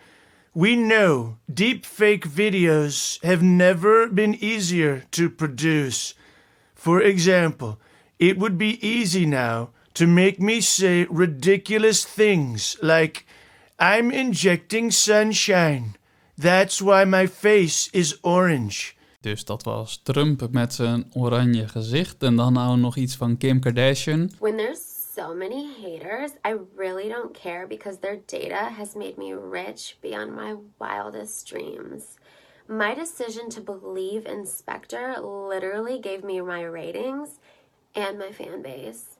we 0.53 0.75
know 0.75 1.37
deepfake 1.45 2.27
videos 2.27 3.19
have 3.21 3.43
never 3.43 4.13
been 4.13 4.37
easier 4.39 5.05
to 5.09 5.29
produce. 5.29 6.15
For 6.73 7.01
example, 7.01 7.77
It 8.21 8.37
would 8.37 8.55
be 8.55 8.77
easy 8.87 9.25
now 9.25 9.69
to 9.95 10.05
make 10.05 10.39
me 10.39 10.61
say 10.61 11.07
ridiculous 11.09 12.05
things 12.05 12.77
like, 12.79 13.25
I'm 13.79 14.11
injecting 14.11 14.91
sunshine. 14.91 15.95
That's 16.37 16.79
why 16.83 17.03
my 17.03 17.25
face 17.25 17.89
is 17.93 18.19
orange. 18.21 18.95
Dus 19.21 19.45
dat 19.45 19.63
was 19.63 19.99
Trump 20.03 20.47
met 20.51 20.73
zijn 20.73 21.05
oranje 21.13 21.67
gezicht. 21.67 22.23
En 22.23 22.35
dan 22.35 22.53
nou 22.53 22.77
nog 22.77 22.95
iets 22.95 23.15
van 23.15 23.37
Kim 23.37 23.59
Kardashian. 23.59 24.31
When 24.39 24.57
there's 24.57 24.81
so 25.15 25.35
many 25.35 25.67
haters, 25.81 26.31
I 26.45 26.55
really 26.75 27.09
don't 27.09 27.37
care 27.41 27.67
because 27.67 27.97
their 27.99 28.19
data 28.25 28.69
has 28.77 28.93
made 28.93 29.13
me 29.17 29.33
rich 29.51 29.97
beyond 30.01 30.35
my 30.35 30.55
wildest 30.77 31.47
dreams. 31.47 32.03
My 32.67 32.93
decision 32.95 33.49
to 33.49 33.61
believe 33.61 34.29
Inspector 34.29 35.21
literally 35.49 35.99
gave 35.99 36.23
me 36.23 36.41
my 36.41 36.63
ratings 36.63 37.29
and 37.93 38.17
my 38.17 38.31
fan 38.33 38.61
base. 38.61 39.19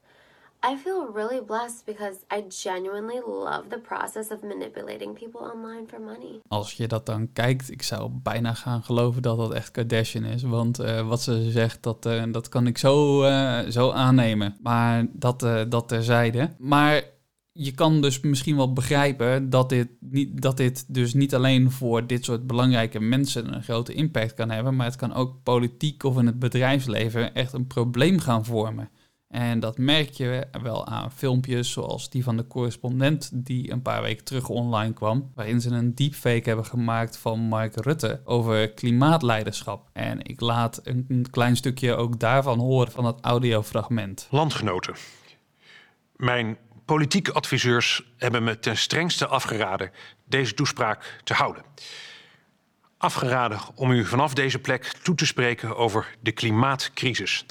I 0.63 0.78
feel 0.78 1.08
really 1.13 1.42
blessed 1.42 1.86
because 1.86 2.18
I 2.30 2.44
genuinely 2.48 3.20
love 3.25 3.70
the 3.70 3.80
process 3.80 4.32
of 4.32 4.44
manipulating 4.44 5.13
people 5.13 5.42
online 5.42 5.88
for 5.88 6.00
money. 6.00 6.42
Als 6.48 6.74
je 6.74 6.88
dat 6.88 7.06
dan 7.06 7.30
kijkt, 7.34 7.72
ik 7.72 7.84
zou 7.84 8.10
bijna 8.12 8.54
gaan 8.54 8.84
geloven 8.84 9.22
dat 9.22 9.38
dat 9.38 9.54
echt 9.54 9.72
Kardashian 9.72 10.24
is. 10.24 10.44
Want 10.44 10.80
uh, 10.80 11.08
wat 11.08 11.22
ze 11.22 11.51
zegt, 11.51 11.84
dat, 11.84 12.06
uh, 12.06 12.24
dat 12.32 12.50
kan 12.50 12.68
ik 12.68 12.78
zo, 12.78 13.24
uh, 13.24 13.60
zo 13.60 13.92
aannemen. 13.92 14.58
Maar 14.62 15.06
dat, 15.12 15.40
dat 15.70 15.88
terzijde. 15.88 16.50
Maar 16.58 17.04
je 17.53 17.72
kan 17.72 18.01
dus 18.01 18.20
misschien 18.20 18.55
wel 18.55 18.74
begrijpen 18.74 19.50
dat 19.50 19.70
dit, 19.70 19.88
niet, 20.00 20.41
dat 20.41 20.58
dit 20.58 20.93
dus 20.93 21.13
niet 21.13 21.36
alleen 21.36 21.72
voor 21.72 22.08
dit 22.08 22.25
soort 22.25 22.48
belangrijke 22.48 23.00
mensen 23.00 23.53
een 23.53 23.63
grote 23.63 23.93
impact 23.93 24.34
kan 24.34 24.50
hebben, 24.50 24.75
maar 24.75 24.86
het 24.86 24.96
kan 24.96 25.13
ook 25.13 25.43
politiek 25.43 26.03
of 26.03 26.17
in 26.17 26.25
het 26.25 26.39
bedrijfsleven 26.39 27.34
echt 27.34 27.53
een 27.53 27.67
probleem 27.67 28.20
gaan 28.20 28.46
vormen. 28.46 28.89
En 29.27 29.60
dat 29.60 29.77
merk 29.77 30.10
je 30.10 30.48
wel 30.62 30.88
aan 30.88 31.12
filmpjes 31.12 31.72
zoals 31.72 32.10
die 32.10 32.24
van 32.24 32.38
de 32.38 32.48
correspondent 32.48 33.29
die 33.34 33.72
een 33.72 33.81
paar 33.81 34.01
weken 34.01 34.24
terug 34.24 34.50
online 34.50 34.93
kwam, 34.93 35.31
waarin 35.36 35.62
ze 35.62 35.70
een 35.70 35.96
deepfake 35.96 36.48
hebben 36.48 36.65
gemaakt 36.65 37.17
van 37.17 37.39
Mark 37.39 37.75
Rutte 37.75 38.22
over 38.25 38.72
klimaatleiderschap. 38.72 39.89
En 39.93 40.20
ik 40.24 40.39
laat 40.39 40.81
een 40.84 41.25
klein 41.29 41.55
stukje 41.55 41.96
ook 41.96 42.20
daarvan 42.20 42.60
horen 42.60 42.91
van 42.91 43.05
het 43.05 43.17
audiofragment. 43.22 44.27
Landgenoten, 44.29 44.96
mijn 46.15 46.58
politieke 46.86 47.34
adviseurs 47.34 48.04
hebben 48.18 48.44
me 48.44 48.60
ten 48.60 48.78
strengste 48.78 49.28
afgeraden 49.28 49.92
deze 50.26 50.54
toespraak 50.54 51.20
te 51.24 51.34
houden. 51.34 51.64
Afgeraden 52.98 53.60
om 53.76 53.92
u 53.92 54.06
vanaf 54.06 54.34
deze 54.34 54.60
plek 54.60 54.84
toe 55.02 55.16
te 55.16 55.26
spreken 55.26 55.76
over 55.76 56.16
de 56.20 56.32
klimaatcrisis. 56.32 57.46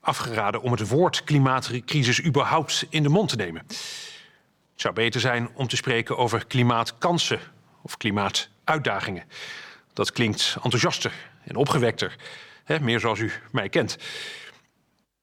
Afgeraden 0.00 0.60
om 0.60 0.70
het 0.70 0.88
woord 0.88 1.24
klimaatcrisis 1.24 2.24
überhaupt 2.24 2.86
in 2.88 3.02
de 3.02 3.08
mond 3.08 3.28
te 3.28 3.36
nemen. 3.36 3.62
Het 3.66 4.82
zou 4.82 4.94
beter 4.94 5.20
zijn 5.20 5.48
om 5.54 5.68
te 5.68 5.76
spreken 5.76 6.16
over 6.16 6.46
klimaatkansen 6.46 7.40
of 7.82 7.96
klimaatuitdagingen. 7.96 9.24
Dat 9.92 10.12
klinkt 10.12 10.56
enthousiaster 10.62 11.12
en 11.44 11.56
opgewekter, 11.56 12.16
hè, 12.64 12.80
meer 12.80 13.00
zoals 13.00 13.18
u 13.18 13.32
mij 13.52 13.68
kent. 13.68 13.96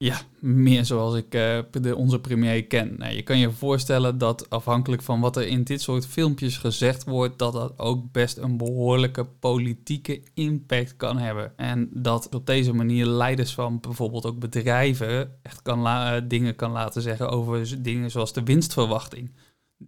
Ja, 0.02 0.22
meer 0.40 0.86
zoals 0.86 1.16
ik 1.16 1.36
uh, 1.36 1.60
de, 1.72 1.96
onze 1.96 2.20
premier 2.20 2.66
ken. 2.66 2.96
Nou, 2.98 3.14
je 3.16 3.22
kan 3.22 3.38
je 3.38 3.52
voorstellen 3.52 4.18
dat 4.18 4.50
afhankelijk 4.50 5.02
van 5.02 5.20
wat 5.20 5.38
er 5.38 5.48
in 5.48 5.64
dit 5.64 5.82
soort 5.82 6.08
filmpjes 6.08 6.58
gezegd 6.58 7.04
wordt, 7.04 7.40
dat 7.40 7.54
dat 7.54 7.80
ook 7.80 8.12
best 8.12 8.38
een 8.38 8.58
behoorlijke 8.58 9.26
politieke 9.26 10.22
impact 10.34 10.96
kan 10.96 11.18
hebben. 11.18 11.58
En 11.58 11.90
dat 11.94 12.36
op 12.36 12.46
deze 12.46 12.74
manier 12.74 13.06
leiders 13.06 13.54
van 13.54 13.80
bijvoorbeeld 13.80 14.26
ook 14.26 14.40
bedrijven 14.40 15.32
echt 15.42 15.62
kan 15.62 15.88
dingen 16.28 16.56
kan 16.56 16.72
laten 16.72 17.02
zeggen 17.02 17.30
over 17.30 17.82
dingen 17.82 18.12
zoals 18.12 18.34
de 18.34 18.44
winstverwachting 18.44 19.32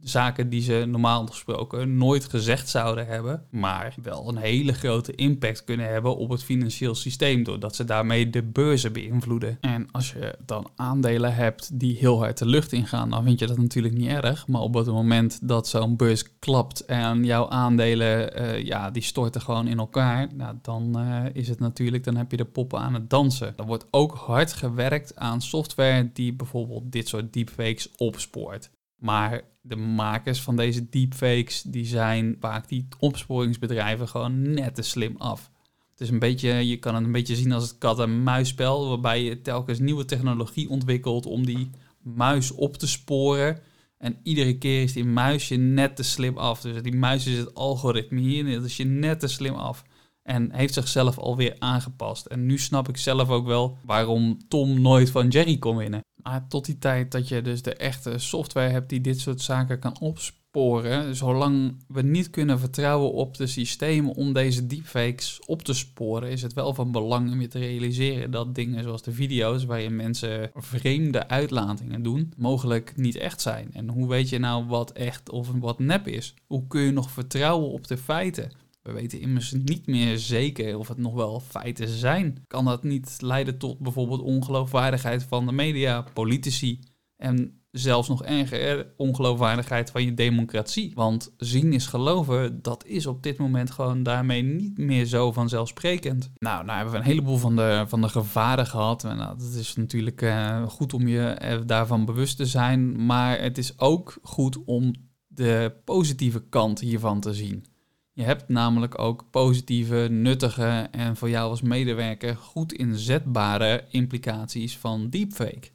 zaken 0.01 0.49
die 0.49 0.61
ze 0.61 0.85
normaal 0.87 1.25
gesproken 1.25 1.97
nooit 1.97 2.25
gezegd 2.25 2.69
zouden 2.69 3.07
hebben, 3.07 3.43
maar 3.49 3.95
wel 4.01 4.29
een 4.29 4.37
hele 4.37 4.73
grote 4.73 5.15
impact 5.15 5.63
kunnen 5.63 5.89
hebben 5.89 6.17
op 6.17 6.29
het 6.29 6.43
financieel 6.43 6.95
systeem, 6.95 7.43
doordat 7.43 7.75
ze 7.75 7.83
daarmee 7.83 8.29
de 8.29 8.43
beurzen 8.43 8.93
beïnvloeden. 8.93 9.57
En 9.61 9.87
als 9.91 10.11
je 10.11 10.35
dan 10.45 10.69
aandelen 10.75 11.35
hebt 11.35 11.79
die 11.79 11.97
heel 11.97 12.17
hard 12.17 12.37
de 12.37 12.45
lucht 12.45 12.71
ingaan, 12.71 13.09
dan 13.09 13.23
vind 13.23 13.39
je 13.39 13.47
dat 13.47 13.57
natuurlijk 13.57 13.93
niet 13.93 14.09
erg, 14.09 14.47
maar 14.47 14.61
op 14.61 14.73
het 14.73 14.87
moment 14.87 15.47
dat 15.47 15.67
zo'n 15.67 15.95
beurs 15.95 16.39
klapt 16.39 16.85
en 16.85 17.25
jouw 17.25 17.49
aandelen, 17.49 18.41
uh, 18.41 18.63
ja, 18.63 18.91
die 18.91 19.03
storten 19.03 19.41
gewoon 19.41 19.67
in 19.67 19.79
elkaar, 19.79 20.27
nou, 20.33 20.55
dan 20.61 20.99
uh, 20.99 21.25
is 21.33 21.47
het 21.47 21.59
natuurlijk, 21.59 22.03
dan 22.03 22.15
heb 22.15 22.31
je 22.31 22.37
de 22.37 22.45
poppen 22.45 22.79
aan 22.79 22.93
het 22.93 23.09
dansen. 23.09 23.53
Er 23.57 23.65
wordt 23.65 23.87
ook 23.91 24.13
hard 24.13 24.53
gewerkt 24.53 25.15
aan 25.15 25.41
software 25.41 26.09
die 26.13 26.33
bijvoorbeeld 26.33 26.91
dit 26.91 27.07
soort 27.07 27.33
deepfakes 27.33 27.89
opspoort. 27.97 28.69
Maar 29.03 29.41
de 29.61 29.75
makers 29.75 30.41
van 30.41 30.55
deze 30.55 30.89
deepfakes, 30.89 31.61
die 31.61 31.85
zijn 31.85 32.37
vaak 32.39 32.67
die 32.67 32.87
opsporingsbedrijven 32.99 34.07
gewoon 34.07 34.53
net 34.53 34.75
te 34.75 34.81
slim 34.81 35.15
af. 35.17 35.51
Het 35.91 36.01
is 36.01 36.09
een 36.09 36.19
beetje, 36.19 36.67
je 36.67 36.77
kan 36.77 36.95
het 36.95 37.03
een 37.03 37.11
beetje 37.11 37.35
zien 37.35 37.51
als 37.51 37.63
het 37.63 37.77
kat-en-muisspel, 37.77 38.87
waarbij 38.87 39.23
je 39.23 39.41
telkens 39.41 39.79
nieuwe 39.79 40.05
technologie 40.05 40.69
ontwikkelt 40.69 41.25
om 41.25 41.45
die 41.45 41.69
muis 42.01 42.51
op 42.51 42.77
te 42.77 42.87
sporen. 42.87 43.59
En 43.97 44.17
iedere 44.23 44.57
keer 44.57 44.83
is 44.83 44.93
die 44.93 45.05
muisje 45.05 45.55
net 45.55 45.95
te 45.95 46.03
slim 46.03 46.37
af. 46.37 46.61
Dus 46.61 46.81
die 46.81 46.95
muis 46.95 47.27
is 47.27 47.37
het 47.37 47.55
algoritme 47.55 48.19
hier, 48.19 48.55
dat 48.55 48.63
is 48.63 48.77
je 48.77 48.85
net 48.85 49.19
te 49.19 49.27
slim 49.27 49.53
af. 49.53 49.83
En 50.21 50.53
heeft 50.53 50.73
zichzelf 50.73 51.17
alweer 51.17 51.55
aangepast. 51.59 52.25
En 52.25 52.45
nu 52.45 52.57
snap 52.57 52.89
ik 52.89 52.97
zelf 52.97 53.29
ook 53.29 53.45
wel 53.45 53.77
waarom 53.85 54.37
Tom 54.47 54.81
nooit 54.81 55.09
van 55.09 55.27
Jerry 55.27 55.57
kon 55.57 55.77
winnen. 55.77 56.03
Maar 56.23 56.47
tot 56.47 56.65
die 56.65 56.77
tijd 56.77 57.11
dat 57.11 57.27
je 57.27 57.41
dus 57.41 57.61
de 57.61 57.75
echte 57.75 58.17
software 58.17 58.69
hebt 58.69 58.89
die 58.89 59.01
dit 59.01 59.19
soort 59.19 59.41
zaken 59.41 59.79
kan 59.79 59.99
opsporen, 59.99 61.15
zolang 61.15 61.83
we 61.87 62.01
niet 62.01 62.29
kunnen 62.29 62.59
vertrouwen 62.59 63.11
op 63.11 63.37
de 63.37 63.47
systemen 63.47 64.13
om 64.13 64.33
deze 64.33 64.67
deepfakes 64.67 65.39
op 65.45 65.61
te 65.61 65.73
sporen, 65.73 66.29
is 66.29 66.41
het 66.41 66.53
wel 66.53 66.73
van 66.73 66.91
belang 66.91 67.31
om 67.31 67.41
je 67.41 67.47
te 67.47 67.59
realiseren 67.59 68.31
dat 68.31 68.55
dingen 68.55 68.83
zoals 68.83 69.03
de 69.03 69.11
video's 69.11 69.65
waarin 69.65 69.95
mensen 69.95 70.51
vreemde 70.53 71.27
uitlatingen 71.27 72.03
doen, 72.03 72.33
mogelijk 72.37 72.93
niet 72.95 73.15
echt 73.15 73.41
zijn. 73.41 73.69
En 73.73 73.89
hoe 73.89 74.07
weet 74.07 74.29
je 74.29 74.39
nou 74.39 74.65
wat 74.65 74.91
echt 74.91 75.29
of 75.29 75.51
wat 75.59 75.79
nep 75.79 76.07
is? 76.07 76.33
Hoe 76.47 76.67
kun 76.67 76.81
je 76.81 76.91
nog 76.91 77.11
vertrouwen 77.11 77.69
op 77.69 77.87
de 77.87 77.97
feiten? 77.97 78.62
We 78.83 78.91
weten 78.91 79.19
immers 79.19 79.51
niet 79.51 79.87
meer 79.87 80.17
zeker 80.17 80.77
of 80.77 80.87
het 80.87 80.97
nog 80.97 81.13
wel 81.13 81.39
feiten 81.39 81.87
zijn. 81.87 82.43
Kan 82.47 82.65
dat 82.65 82.83
niet 82.83 83.17
leiden 83.19 83.57
tot 83.57 83.79
bijvoorbeeld 83.79 84.21
ongeloofwaardigheid 84.21 85.23
van 85.23 85.45
de 85.45 85.51
media, 85.51 86.05
politici 86.13 86.79
en 87.17 87.61
zelfs 87.71 88.07
nog 88.07 88.23
erger, 88.23 88.93
ongeloofwaardigheid 88.97 89.91
van 89.91 90.05
je 90.05 90.13
democratie? 90.13 90.91
Want 90.95 91.33
zien 91.37 91.73
is 91.73 91.85
geloven, 91.85 92.61
dat 92.61 92.85
is 92.85 93.05
op 93.05 93.23
dit 93.23 93.37
moment 93.37 93.71
gewoon 93.71 94.03
daarmee 94.03 94.41
niet 94.41 94.77
meer 94.77 95.05
zo 95.05 95.31
vanzelfsprekend. 95.31 96.31
Nou, 96.37 96.65
nou 96.65 96.75
hebben 96.75 96.93
we 96.93 96.99
een 96.99 97.05
heleboel 97.05 97.37
van 97.37 97.55
de, 97.55 97.85
van 97.87 98.01
de 98.01 98.09
gevaren 98.09 98.67
gehad. 98.67 99.03
En 99.03 99.17
nou, 99.17 99.37
dat 99.37 99.53
is 99.53 99.75
natuurlijk 99.75 100.21
uh, 100.21 100.67
goed 100.67 100.93
om 100.93 101.07
je 101.07 101.61
daarvan 101.65 102.05
bewust 102.05 102.37
te 102.37 102.45
zijn. 102.45 103.05
Maar 103.05 103.39
het 103.39 103.57
is 103.57 103.79
ook 103.79 104.17
goed 104.21 104.63
om 104.63 104.93
de 105.27 105.75
positieve 105.85 106.43
kant 106.49 106.79
hiervan 106.79 107.19
te 107.19 107.33
zien. 107.33 107.65
Je 108.15 108.23
hebt 108.23 108.49
namelijk 108.49 108.99
ook 108.99 109.25
positieve, 109.29 110.07
nuttige 110.09 110.87
en 110.91 111.15
voor 111.17 111.29
jou 111.29 111.49
als 111.49 111.61
medewerker 111.61 112.35
goed 112.35 112.73
inzetbare 112.73 113.85
implicaties 113.89 114.77
van 114.77 115.09
deepfake. 115.09 115.69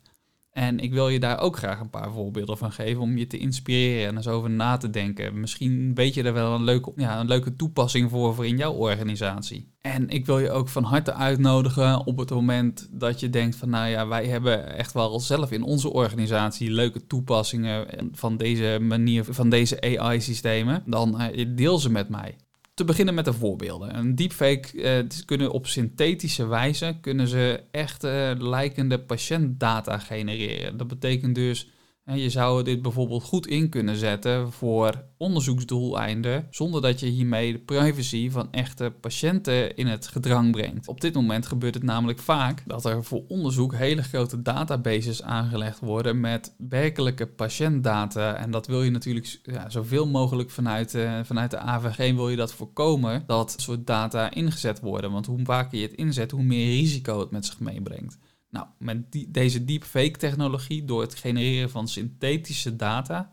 En 0.58 0.78
ik 0.78 0.92
wil 0.92 1.08
je 1.08 1.20
daar 1.20 1.40
ook 1.40 1.56
graag 1.56 1.80
een 1.80 1.90
paar 1.90 2.12
voorbeelden 2.12 2.58
van 2.58 2.72
geven 2.72 3.02
om 3.02 3.16
je 3.16 3.26
te 3.26 3.38
inspireren 3.38 4.08
en 4.08 4.16
eens 4.16 4.28
over 4.28 4.50
na 4.50 4.76
te 4.76 4.90
denken. 4.90 5.40
Misschien 5.40 5.94
weet 5.94 6.14
je 6.14 6.22
er 6.22 6.32
wel 6.32 6.54
een 6.54 6.64
leuke, 6.64 6.92
ja, 6.96 7.20
een 7.20 7.26
leuke 7.26 7.56
toepassing 7.56 8.10
voor, 8.10 8.34
voor 8.34 8.46
in 8.46 8.56
jouw 8.56 8.72
organisatie. 8.72 9.72
En 9.80 10.08
ik 10.08 10.26
wil 10.26 10.38
je 10.38 10.50
ook 10.50 10.68
van 10.68 10.84
harte 10.84 11.14
uitnodigen 11.14 12.06
op 12.06 12.18
het 12.18 12.30
moment 12.30 12.88
dat 12.92 13.20
je 13.20 13.30
denkt 13.30 13.56
van 13.56 13.70
nou 13.70 13.88
ja, 13.88 14.06
wij 14.08 14.26
hebben 14.26 14.76
echt 14.76 14.92
wel 14.92 15.20
zelf 15.20 15.50
in 15.50 15.62
onze 15.62 15.92
organisatie 15.92 16.70
leuke 16.70 17.06
toepassingen 17.06 17.86
van 18.12 18.36
deze 18.36 18.78
manier, 18.82 19.24
van 19.24 19.48
deze 19.48 19.98
AI-systemen. 19.98 20.82
Dan 20.86 21.20
eh, 21.20 21.46
deel 21.54 21.78
ze 21.78 21.90
met 21.90 22.08
mij 22.08 22.36
te 22.78 22.84
beginnen 22.84 23.14
met 23.14 23.24
de 23.24 23.32
voorbeelden. 23.32 23.96
Een 23.96 24.14
deepfake 24.14 24.68
uh, 24.74 25.22
kunnen 25.24 25.50
op 25.50 25.66
synthetische 25.66 26.46
wijze 26.46 26.96
kunnen 27.00 27.28
ze 27.28 27.62
echte 27.70 28.34
lijkende 28.38 28.98
patiëntdata 28.98 29.98
genereren. 29.98 30.76
Dat 30.76 30.88
betekent 30.88 31.34
dus 31.34 31.68
je 32.16 32.30
zou 32.30 32.62
dit 32.62 32.82
bijvoorbeeld 32.82 33.22
goed 33.22 33.46
in 33.46 33.68
kunnen 33.68 33.96
zetten 33.96 34.52
voor 34.52 35.04
onderzoeksdoeleinden, 35.16 36.46
zonder 36.50 36.82
dat 36.82 37.00
je 37.00 37.06
hiermee 37.06 37.52
de 37.52 37.58
privacy 37.58 38.30
van 38.30 38.48
echte 38.50 38.92
patiënten 39.00 39.76
in 39.76 39.86
het 39.86 40.08
gedrang 40.08 40.50
brengt. 40.50 40.88
Op 40.88 41.00
dit 41.00 41.14
moment 41.14 41.46
gebeurt 41.46 41.74
het 41.74 41.82
namelijk 41.82 42.18
vaak 42.18 42.62
dat 42.66 42.84
er 42.84 43.04
voor 43.04 43.22
onderzoek 43.28 43.74
hele 43.74 44.02
grote 44.02 44.42
databases 44.42 45.22
aangelegd 45.22 45.80
worden 45.80 46.20
met 46.20 46.54
werkelijke 46.68 47.26
patiëntdata. 47.26 48.34
En 48.36 48.50
dat 48.50 48.66
wil 48.66 48.82
je 48.82 48.90
natuurlijk 48.90 49.40
ja, 49.42 49.70
zoveel 49.70 50.06
mogelijk 50.06 50.50
vanuit, 50.50 50.94
uh, 50.94 51.20
vanuit 51.22 51.50
de 51.50 51.58
AVG 51.58 52.14
wil 52.14 52.28
je 52.28 52.36
dat 52.36 52.52
voorkomen 52.52 53.24
dat 53.26 53.54
soort 53.56 53.86
data 53.86 54.30
ingezet 54.30 54.80
worden. 54.80 55.12
Want 55.12 55.26
hoe 55.26 55.40
vaker 55.44 55.78
je 55.78 55.86
het 55.86 55.96
inzet, 55.96 56.30
hoe 56.30 56.42
meer 56.42 56.66
risico 56.66 57.20
het 57.20 57.30
met 57.30 57.46
zich 57.46 57.60
meebrengt. 57.60 58.18
Nou, 58.50 58.66
met 58.78 59.12
die, 59.12 59.30
deze 59.30 59.64
deepfake-technologie, 59.64 60.84
door 60.84 61.00
het 61.00 61.14
genereren 61.14 61.70
van 61.70 61.88
synthetische 61.88 62.76
data, 62.76 63.32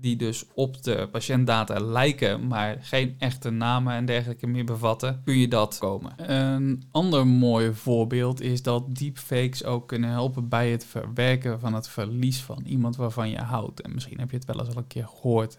die 0.00 0.16
dus 0.16 0.44
op 0.54 0.82
de 0.82 1.08
patiëntdata 1.10 1.80
lijken, 1.80 2.46
maar 2.46 2.78
geen 2.80 3.14
echte 3.18 3.50
namen 3.50 3.94
en 3.94 4.04
dergelijke 4.04 4.46
meer 4.46 4.64
bevatten, 4.64 5.22
kun 5.24 5.38
je 5.38 5.48
dat 5.48 5.78
komen. 5.78 6.12
Een 6.30 6.82
ander 6.90 7.26
mooi 7.26 7.74
voorbeeld 7.74 8.40
is 8.40 8.62
dat 8.62 8.94
deepfakes 8.94 9.64
ook 9.64 9.88
kunnen 9.88 10.10
helpen 10.10 10.48
bij 10.48 10.70
het 10.70 10.84
verwerken 10.84 11.60
van 11.60 11.74
het 11.74 11.88
verlies 11.88 12.40
van 12.40 12.62
iemand 12.64 12.96
waarvan 12.96 13.30
je 13.30 13.38
houdt. 13.38 13.80
En 13.80 13.94
misschien 13.94 14.18
heb 14.18 14.30
je 14.30 14.36
het 14.36 14.46
wel 14.46 14.58
eens 14.58 14.68
al 14.68 14.76
een 14.76 14.86
keer 14.86 15.06
gehoord. 15.06 15.58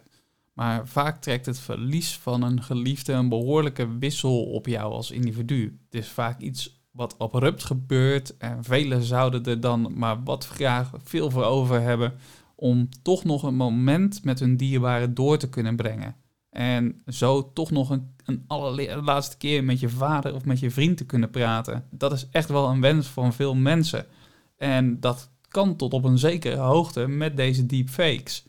Maar 0.53 0.87
vaak 0.87 1.21
trekt 1.21 1.45
het 1.45 1.59
verlies 1.59 2.17
van 2.17 2.41
een 2.41 2.63
geliefde 2.63 3.13
een 3.13 3.29
behoorlijke 3.29 3.97
wissel 3.97 4.43
op 4.43 4.65
jou 4.65 4.93
als 4.93 5.11
individu. 5.11 5.79
Het 5.85 6.01
is 6.01 6.09
vaak 6.09 6.39
iets 6.39 6.78
wat 6.91 7.19
abrupt 7.19 7.63
gebeurt 7.63 8.37
en 8.37 8.63
velen 8.63 9.03
zouden 9.03 9.43
er 9.43 9.59
dan 9.59 9.93
maar 9.97 10.23
wat 10.23 10.45
graag 10.45 10.91
veel 11.03 11.31
voor 11.31 11.43
over 11.43 11.81
hebben 11.81 12.13
om 12.55 12.89
toch 13.01 13.23
nog 13.23 13.43
een 13.43 13.55
moment 13.55 14.23
met 14.23 14.39
hun 14.39 14.57
dierbare 14.57 15.13
door 15.13 15.37
te 15.37 15.49
kunnen 15.49 15.75
brengen. 15.75 16.15
En 16.49 17.01
zo 17.07 17.53
toch 17.53 17.71
nog 17.71 17.89
een, 17.89 18.15
een 18.25 18.43
allerlaatste 18.47 19.37
keer 19.37 19.63
met 19.63 19.79
je 19.79 19.89
vader 19.89 20.35
of 20.35 20.45
met 20.45 20.59
je 20.59 20.71
vriend 20.71 20.97
te 20.97 21.05
kunnen 21.05 21.29
praten. 21.29 21.85
Dat 21.91 22.11
is 22.11 22.27
echt 22.31 22.49
wel 22.49 22.69
een 22.69 22.81
wens 22.81 23.07
van 23.07 23.33
veel 23.33 23.55
mensen. 23.55 24.05
En 24.57 24.99
dat 24.99 25.31
kan 25.47 25.75
tot 25.75 25.93
op 25.93 26.03
een 26.03 26.17
zekere 26.17 26.55
hoogte 26.55 27.07
met 27.07 27.37
deze 27.37 27.65
deepfakes. 27.65 28.45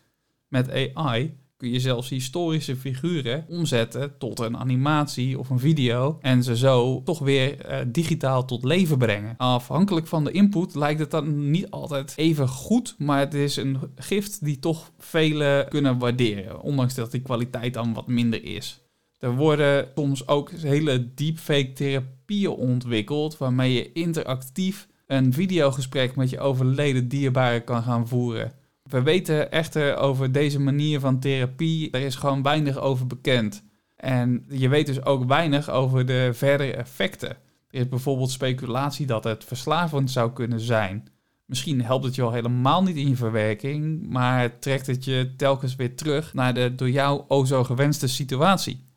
Met 0.48 0.94
AI 0.94 1.38
kun 1.60 1.70
je 1.70 1.80
zelfs 1.80 2.08
historische 2.08 2.76
figuren 2.76 3.44
omzetten 3.48 4.18
tot 4.18 4.40
een 4.40 4.56
animatie 4.56 5.38
of 5.38 5.50
een 5.50 5.58
video 5.58 6.18
en 6.20 6.42
ze 6.42 6.56
zo 6.56 7.02
toch 7.02 7.18
weer 7.18 7.70
uh, 7.70 7.78
digitaal 7.86 8.44
tot 8.44 8.64
leven 8.64 8.98
brengen. 8.98 9.34
Afhankelijk 9.36 10.06
van 10.06 10.24
de 10.24 10.30
input 10.30 10.74
lijkt 10.74 11.00
het 11.00 11.10
dan 11.10 11.50
niet 11.50 11.70
altijd 11.70 12.12
even 12.16 12.48
goed, 12.48 12.94
maar 12.98 13.18
het 13.18 13.34
is 13.34 13.56
een 13.56 13.78
gift 13.94 14.44
die 14.44 14.58
toch 14.58 14.92
velen 14.98 15.68
kunnen 15.68 15.98
waarderen, 15.98 16.60
ondanks 16.60 16.94
dat 16.94 17.10
die 17.10 17.22
kwaliteit 17.22 17.74
dan 17.74 17.94
wat 17.94 18.06
minder 18.06 18.44
is. 18.44 18.80
Er 19.18 19.36
worden 19.36 19.88
soms 19.94 20.28
ook 20.28 20.50
hele 20.50 21.14
deepfake 21.14 21.72
therapieën 21.72 22.50
ontwikkeld 22.50 23.38
waarmee 23.38 23.72
je 23.72 23.92
interactief 23.92 24.88
een 25.06 25.32
videogesprek 25.32 26.16
met 26.16 26.30
je 26.30 26.40
overleden 26.40 27.08
dierbare 27.08 27.60
kan 27.60 27.82
gaan 27.82 28.08
voeren. 28.08 28.52
We 28.90 29.02
weten 29.02 29.52
echter 29.52 29.96
over 29.96 30.32
deze 30.32 30.60
manier 30.60 31.00
van 31.00 31.20
therapie, 31.20 31.90
er 31.90 32.00
is 32.00 32.14
gewoon 32.14 32.42
weinig 32.42 32.78
over 32.78 33.06
bekend. 33.06 33.64
En 33.96 34.44
je 34.48 34.68
weet 34.68 34.86
dus 34.86 35.04
ook 35.04 35.24
weinig 35.24 35.70
over 35.70 36.06
de 36.06 36.30
verdere 36.32 36.72
effecten. 36.72 37.28
Er 37.70 37.80
is 37.80 37.88
bijvoorbeeld 37.88 38.30
speculatie 38.30 39.06
dat 39.06 39.24
het 39.24 39.44
verslavend 39.44 40.10
zou 40.10 40.32
kunnen 40.32 40.60
zijn. 40.60 41.08
Misschien 41.44 41.82
helpt 41.82 42.04
het 42.04 42.14
je 42.14 42.22
al 42.22 42.32
helemaal 42.32 42.82
niet 42.82 42.96
in 42.96 43.08
je 43.08 43.16
verwerking, 43.16 44.08
maar 44.08 44.58
trekt 44.58 44.86
het 44.86 45.04
je 45.04 45.34
telkens 45.36 45.76
weer 45.76 45.96
terug 45.96 46.34
naar 46.34 46.54
de 46.54 46.74
door 46.74 46.90
jou 46.90 47.22
o 47.28 47.44
zo 47.44 47.64
gewenste 47.64 48.08
situatie. 48.08 48.88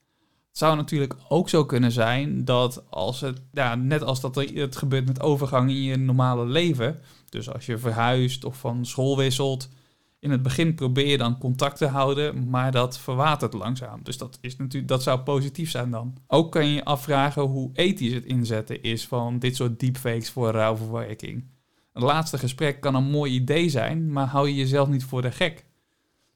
Het 0.48 0.58
zou 0.58 0.76
natuurlijk 0.76 1.16
ook 1.28 1.50
zo 1.50 1.66
kunnen 1.66 1.92
zijn 1.92 2.46
dat 2.46 2.84
als 2.90 3.22
het, 3.22 3.42
ja, 3.52 3.76
net 3.76 4.04
als 4.04 4.22
dat 4.22 4.36
het 4.36 4.76
gebeurt 4.76 5.06
met 5.06 5.22
overgang 5.22 5.70
in 5.70 5.82
je 5.82 5.98
normale 5.98 6.46
leven, 6.46 7.00
dus 7.30 7.50
als 7.50 7.66
je 7.66 7.78
verhuist 7.78 8.46
of 8.46 8.58
van 8.58 8.86
school 8.86 9.18
wisselt, 9.18 9.70
in 10.24 10.32
het 10.32 10.42
begin 10.42 10.76
probeer 10.76 11.08
je 11.08 11.18
dan 11.18 11.38
contact 11.38 11.78
te 11.78 11.86
houden, 11.86 12.50
maar 12.50 12.72
dat 12.72 13.00
verwatert 13.00 13.54
langzaam. 13.54 14.00
Dus 14.04 14.18
dat, 14.18 14.38
is 14.42 14.56
natuurlijk, 14.56 14.88
dat 14.88 15.04
zou 15.04 15.20
positief 15.20 15.70
zijn 15.70 15.92
dan. 15.92 16.18
Ook 16.28 16.52
kan 16.52 16.66
je 16.68 16.74
je 16.74 16.86
afvragen 16.86 17.42
hoe 17.42 17.70
ethisch 17.74 18.14
het 18.14 18.26
inzetten 18.26 18.84
is 18.84 19.08
van 19.08 19.40
dit 19.40 19.56
soort 19.56 19.80
deepfakes 19.80 20.30
voor 20.30 20.52
rouwverwerking. 20.52 21.46
Een 21.94 22.04
laatste 22.04 22.38
gesprek 22.38 22.82
kan 22.82 22.96
een 22.96 23.10
mooi 23.10 23.34
idee 23.34 23.70
zijn, 23.70 24.12
maar 24.12 24.28
hou 24.28 24.48
je 24.48 24.56
jezelf 24.56 24.88
niet 24.88 25.04
voor 25.04 25.22
de 25.22 25.32
gek. 25.32 25.66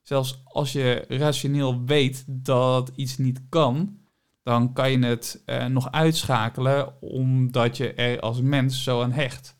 Zelfs 0.02 0.42
als 0.44 0.72
je 0.72 1.06
rationeel 1.08 1.84
weet 1.86 2.24
dat 2.28 2.92
iets 2.96 3.18
niet 3.18 3.42
kan, 3.50 3.98
dan 4.44 4.74
kan 4.74 4.92
je 4.92 5.06
het 5.06 5.42
eh, 5.46 5.66
nog 5.66 5.92
uitschakelen 5.92 7.02
omdat 7.02 7.78
je 7.78 7.94
er 7.94 8.20
als 8.20 8.42
mens 8.42 8.84
zo 8.84 9.02
aan 9.02 9.12
hecht 9.12 9.57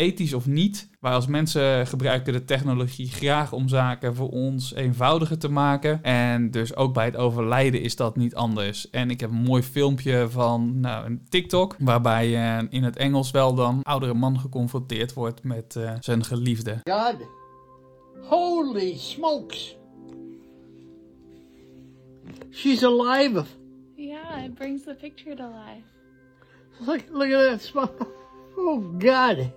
ethisch 0.00 0.34
of 0.34 0.46
niet. 0.46 0.88
Wij 1.00 1.12
als 1.12 1.26
mensen 1.26 1.86
gebruiken 1.86 2.32
de 2.32 2.44
technologie 2.44 3.08
graag 3.08 3.52
om 3.52 3.68
zaken 3.68 4.14
voor 4.14 4.28
ons 4.28 4.74
eenvoudiger 4.74 5.38
te 5.38 5.48
maken. 5.48 6.02
En 6.02 6.50
dus 6.50 6.76
ook 6.76 6.94
bij 6.94 7.04
het 7.04 7.16
overlijden 7.16 7.80
is 7.80 7.96
dat 7.96 8.16
niet 8.16 8.34
anders. 8.34 8.90
En 8.90 9.10
ik 9.10 9.20
heb 9.20 9.30
een 9.30 9.36
mooi 9.36 9.62
filmpje 9.62 10.26
van 10.30 10.80
nou, 10.80 11.06
een 11.06 11.26
TikTok, 11.28 11.76
waarbij 11.78 12.28
uh, 12.28 12.66
in 12.70 12.82
het 12.82 12.96
Engels 12.96 13.30
wel 13.30 13.54
dan 13.54 13.82
oudere 13.82 14.14
man 14.14 14.40
geconfronteerd 14.40 15.12
wordt 15.12 15.42
met 15.42 15.74
uh, 15.78 15.92
zijn 16.00 16.24
geliefde. 16.24 16.80
God, 16.84 17.16
holy 18.28 18.96
smokes. 18.96 19.76
She's 22.50 22.82
alive. 22.82 23.44
Yeah, 23.96 24.44
it 24.44 24.54
brings 24.54 24.82
the 24.84 24.94
picture 24.94 25.36
to 25.36 25.44
life. 25.44 25.84
Look, 26.86 27.00
look 27.10 27.32
at 27.32 27.50
that 27.50 27.62
smile. 27.62 28.18
Oh 28.56 28.82
God. 28.98 29.50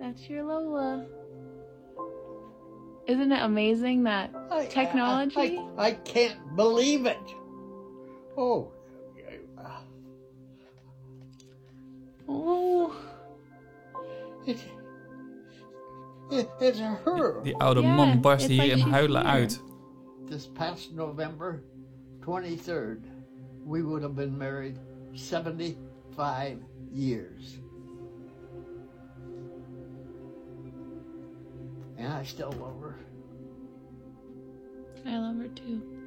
That's 0.00 0.28
your 0.28 0.44
Lola. 0.44 1.06
Isn't 3.06 3.32
it 3.32 3.42
amazing 3.42 4.04
that 4.04 4.30
I- 4.50 4.66
technology? 4.66 5.36
I, 5.36 5.66
I, 5.76 5.86
I 5.88 5.90
can't 5.92 6.56
believe 6.56 7.06
it. 7.06 7.18
Oh. 8.36 8.72
oh, 12.28 12.94
It, 14.46 14.58
it, 16.30 16.48
it's 16.60 16.78
her. 16.78 17.42
Die 17.44 17.52
oude 17.60 17.82
Yeah, 17.82 17.96
man 17.96 18.20
barst 18.22 18.44
it's 18.44 18.52
hier 18.54 18.62
like 18.62 18.72
in 18.72 18.78
she's 18.78 18.86
huilen 18.86 19.22
here. 19.22 19.42
uit. 19.42 19.58
This 20.28 20.46
past 20.46 20.92
November 20.92 21.62
23rd, 22.20 23.02
we 23.66 23.82
would 23.82 24.02
have 24.02 24.14
been 24.14 24.36
married 24.38 24.78
75 25.14 26.58
years. 26.92 27.58
And 32.00 32.22
I 32.22 32.26
still 32.26 32.52
love 32.58 32.80
her. 32.80 32.94
I 35.06 35.18
love 35.18 35.38
her 35.38 35.52
too. 35.52 35.98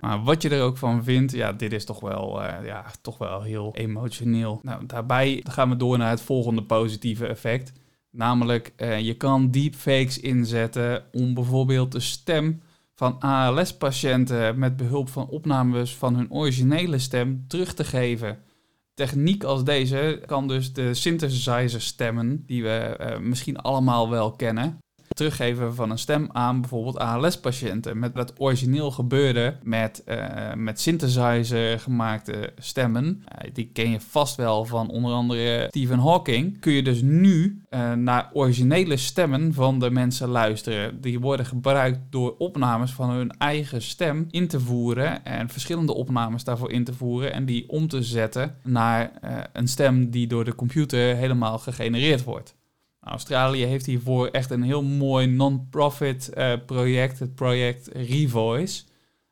Maar 0.00 0.22
wat 0.22 0.42
je 0.42 0.48
er 0.48 0.62
ook 0.62 0.76
van 0.76 1.04
vindt, 1.04 1.32
ja, 1.32 1.52
dit 1.52 1.72
is 1.72 1.84
toch 1.84 2.00
wel, 2.00 2.42
eh, 2.42 2.66
ja, 2.66 2.84
toch 3.00 3.18
wel 3.18 3.42
heel 3.42 3.74
emotioneel. 3.74 4.60
Nou, 4.62 4.86
daarbij 4.86 5.44
gaan 5.48 5.68
we 5.68 5.76
door 5.76 5.98
naar 5.98 6.10
het 6.10 6.20
volgende 6.20 6.62
positieve 6.62 7.26
effect. 7.26 7.72
Namelijk, 8.10 8.72
eh, 8.76 9.00
je 9.00 9.14
kan 9.14 9.50
deepfakes 9.50 10.20
inzetten 10.20 11.04
om 11.12 11.34
bijvoorbeeld 11.34 11.92
de 11.92 12.00
stem 12.00 12.62
van 12.94 13.18
ALS-patiënten 13.20 14.58
met 14.58 14.76
behulp 14.76 15.08
van 15.08 15.28
opnames 15.28 15.96
van 15.96 16.14
hun 16.14 16.30
originele 16.30 16.98
stem 16.98 17.44
terug 17.48 17.74
te 17.74 17.84
geven. 17.84 18.38
Techniek 18.94 19.44
als 19.44 19.64
deze 19.64 20.22
kan 20.26 20.48
dus 20.48 20.72
de 20.72 20.94
synthesizer 20.94 21.80
stemmen, 21.80 22.46
die 22.46 22.62
we 22.62 22.78
eh, 22.78 23.18
misschien 23.18 23.58
allemaal 23.58 24.10
wel 24.10 24.32
kennen, 24.32 24.78
teruggeven 25.14 25.74
van 25.74 25.90
een 25.90 25.98
stem 25.98 26.28
aan 26.32 26.60
bijvoorbeeld 26.60 26.98
ALS-patiënten. 26.98 27.98
Met 27.98 28.14
dat 28.14 28.32
origineel 28.36 28.90
gebeurde 28.90 29.56
met, 29.62 30.02
eh, 30.04 30.52
met 30.54 30.80
synthesizer 30.80 31.80
gemaakte 31.80 32.52
stemmen. 32.58 33.22
Eh, 33.28 33.50
die 33.52 33.70
ken 33.72 33.90
je 33.90 34.00
vast 34.00 34.36
wel 34.36 34.64
van 34.64 34.90
onder 34.90 35.12
andere 35.12 35.66
Stephen 35.68 35.98
Hawking. 35.98 36.60
Kun 36.60 36.72
je 36.72 36.82
dus 36.82 37.02
nu 37.02 37.62
eh, 37.68 37.92
naar 37.92 38.30
originele 38.32 38.96
stemmen 38.96 39.54
van 39.54 39.78
de 39.78 39.90
mensen 39.90 40.28
luisteren. 40.28 41.00
Die 41.00 41.20
worden 41.20 41.46
gebruikt 41.46 42.00
door 42.10 42.34
opnames 42.38 42.92
van 42.92 43.10
hun 43.10 43.30
eigen 43.30 43.82
stem 43.82 44.26
in 44.30 44.48
te 44.48 44.60
voeren. 44.60 45.24
En 45.24 45.48
verschillende 45.48 45.94
opnames 45.94 46.44
daarvoor 46.44 46.72
in 46.72 46.84
te 46.84 46.94
voeren. 46.94 47.32
En 47.32 47.44
die 47.44 47.68
om 47.68 47.88
te 47.88 48.02
zetten 48.02 48.56
naar 48.62 49.10
een 49.52 49.68
stem 49.68 50.10
die 50.10 50.26
door 50.26 50.44
de 50.44 50.54
computer 50.54 51.16
helemaal 51.16 51.58
gegenereerd 51.58 52.24
wordt. 52.24 52.54
Australië 53.04 53.64
heeft 53.64 53.86
hiervoor 53.86 54.26
echt 54.26 54.50
een 54.50 54.62
heel 54.62 54.82
mooi 54.82 55.26
non-profit 55.26 56.28
eh, 56.28 56.52
project, 56.66 57.18
het 57.18 57.34
project 57.34 57.88
Revoice. 57.92 58.84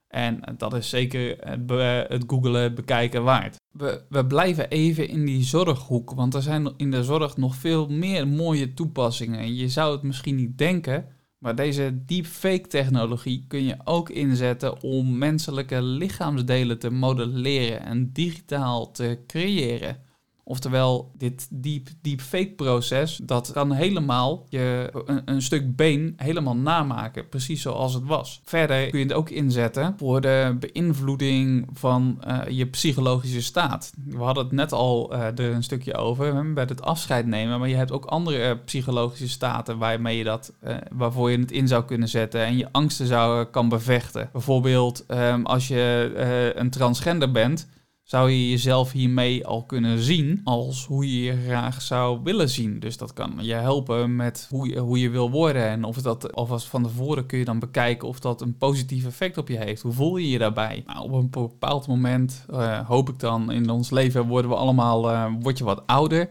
En 0.09 0.41
dat 0.57 0.75
is 0.75 0.89
zeker 0.89 1.37
het, 1.41 1.67
be- 1.67 2.21
googelen, 2.27 2.75
bekijken 2.75 3.23
waard. 3.23 3.57
We, 3.71 4.03
we 4.09 4.27
blijven 4.27 4.71
even 4.71 5.09
in 5.09 5.25
die 5.25 5.43
zorghoek, 5.43 6.11
want 6.11 6.35
er 6.35 6.43
zijn 6.43 6.73
in 6.77 6.91
de 6.91 7.05
zorg 7.05 7.37
nog 7.37 7.55
veel 7.55 7.89
meer 7.89 8.29
mooie 8.29 8.75
toepassingen. 8.75 9.55
Je 9.55 9.69
zou 9.69 9.93
het 9.93 10.03
misschien 10.03 10.35
niet 10.35 10.59
denken, 10.59 11.07
maar 11.39 11.55
deze 11.55 12.05
deepfake 12.07 12.67
technologie 12.67 13.45
kun 13.49 13.65
je 13.65 13.77
ook 13.85 14.11
inzetten 14.11 14.83
om 14.83 15.19
menselijke 15.19 15.83
lichaamsdelen 15.83 16.79
te 16.79 16.91
modelleren 16.91 17.83
en 17.83 18.13
digitaal 18.13 18.91
te 18.91 19.19
creëren. 19.27 19.97
Oftewel, 20.45 21.11
dit 21.17 21.49
deep, 21.51 21.89
deepfake 22.01 22.53
proces, 22.57 23.21
dat 23.23 23.53
kan 23.53 23.73
helemaal 23.73 24.47
je, 24.49 24.91
een, 25.25 25.43
stuk 25.43 25.77
been 25.77 26.15
helemaal 26.17 26.57
namaken, 26.57 27.29
precies 27.29 27.63
zoals 27.63 27.95
het 27.95 28.05
was. 28.05 28.41
Verder 28.45 28.91
kun 28.91 28.99
je 28.99 29.05
het 29.05 29.15
ook 29.15 29.31
inzetten 29.31 29.95
voor 29.99 30.21
de 30.21 30.57
beïnvloeding 30.61 31.69
van 31.73 32.17
eh, 32.21 32.39
je 32.49 32.67
psychologische 32.67 33.43
staat. 33.43 33.93
We 34.05 34.23
hadden 34.23 34.45
het 34.45 34.53
net 34.53 34.73
al 34.73 35.13
eh, 35.13 35.21
er 35.21 35.41
een 35.41 35.63
stukje 35.63 35.95
over 35.95 36.35
hè, 36.35 36.53
bij 36.53 36.65
het 36.65 36.83
afscheid 36.83 37.27
nemen, 37.27 37.59
maar 37.59 37.69
je 37.69 37.77
hebt 37.77 37.93
ook 37.93 38.05
andere 38.05 38.59
psychologische 38.59 39.29
staten 39.29 39.79
waarmee 39.79 40.17
je 40.17 40.25
dat, 40.25 40.53
eh, 40.61 40.77
waarvoor 40.93 41.31
je 41.31 41.39
het 41.39 41.53
in 41.53 41.69
zou 41.69 41.85
kunnen 41.85 42.09
zetten 42.09 42.45
en 42.45 42.57
je 42.57 42.69
angsten 42.73 43.07
zou 43.07 43.45
kan 43.45 43.69
bevechten. 43.69 44.29
Bijvoorbeeld, 44.33 45.07
ehm, 45.07 45.43
als 45.43 45.69
je 45.69 46.53
een 46.57 46.71
transgender 46.71 47.31
bent, 47.31 47.69
zou 48.13 48.31
je 48.31 48.51
jezelf 48.51 48.93
hiermee 48.93 49.47
al 49.47 49.65
kunnen 49.65 49.99
zien 49.99 50.41
als 50.45 50.87
hoe 50.87 51.13
je 51.13 51.23
je 51.23 51.43
graag 51.47 51.83
zou 51.83 52.21
willen 52.23 52.49
zien. 52.49 52.81
Dus 52.81 52.97
dat 52.97 53.13
kan 53.13 53.39
je 53.41 53.55
helpen 53.55 54.17
met 54.17 54.47
hoe 54.51 54.69
je, 54.69 54.79
hoe 54.79 55.01
je 55.01 55.11
wil 55.11 55.31
worden. 55.31 55.63
En 55.63 55.85
of 55.85 55.97
dat 55.97 56.33
alvast 56.33 56.67
van 56.67 56.83
tevoren 56.83 57.27
kun 57.27 57.39
je 57.39 57.45
dan 57.45 57.59
bekijken 57.59 58.09
of 58.09 58.21
dat 58.21 58.41
een 58.41 58.57
positief 58.57 59.07
effect 59.07 59.39
op 59.39 59.49
je 59.49 59.57
heeft. 59.57 59.83
Hoe 59.83 59.93
voel 59.93 60.17
je 60.17 60.31
je 60.31 60.39
daarbij? 60.39 60.83
Nou, 60.87 61.05
op 61.05 61.13
een 61.13 61.31
bepaald 61.31 61.87
moment 61.87 62.47
uh, 62.51 62.89
hoop 62.89 63.09
ik 63.09 63.19
dan 63.19 63.53
in 63.53 63.71
ons 63.71 63.91
leven 63.91 64.27
worden 64.27 64.51
we 64.51 64.57
allemaal, 64.57 65.11
uh, 65.11 65.33
word 65.41 65.59
je 65.59 65.65
wat 65.65 65.87
ouder. 65.87 66.31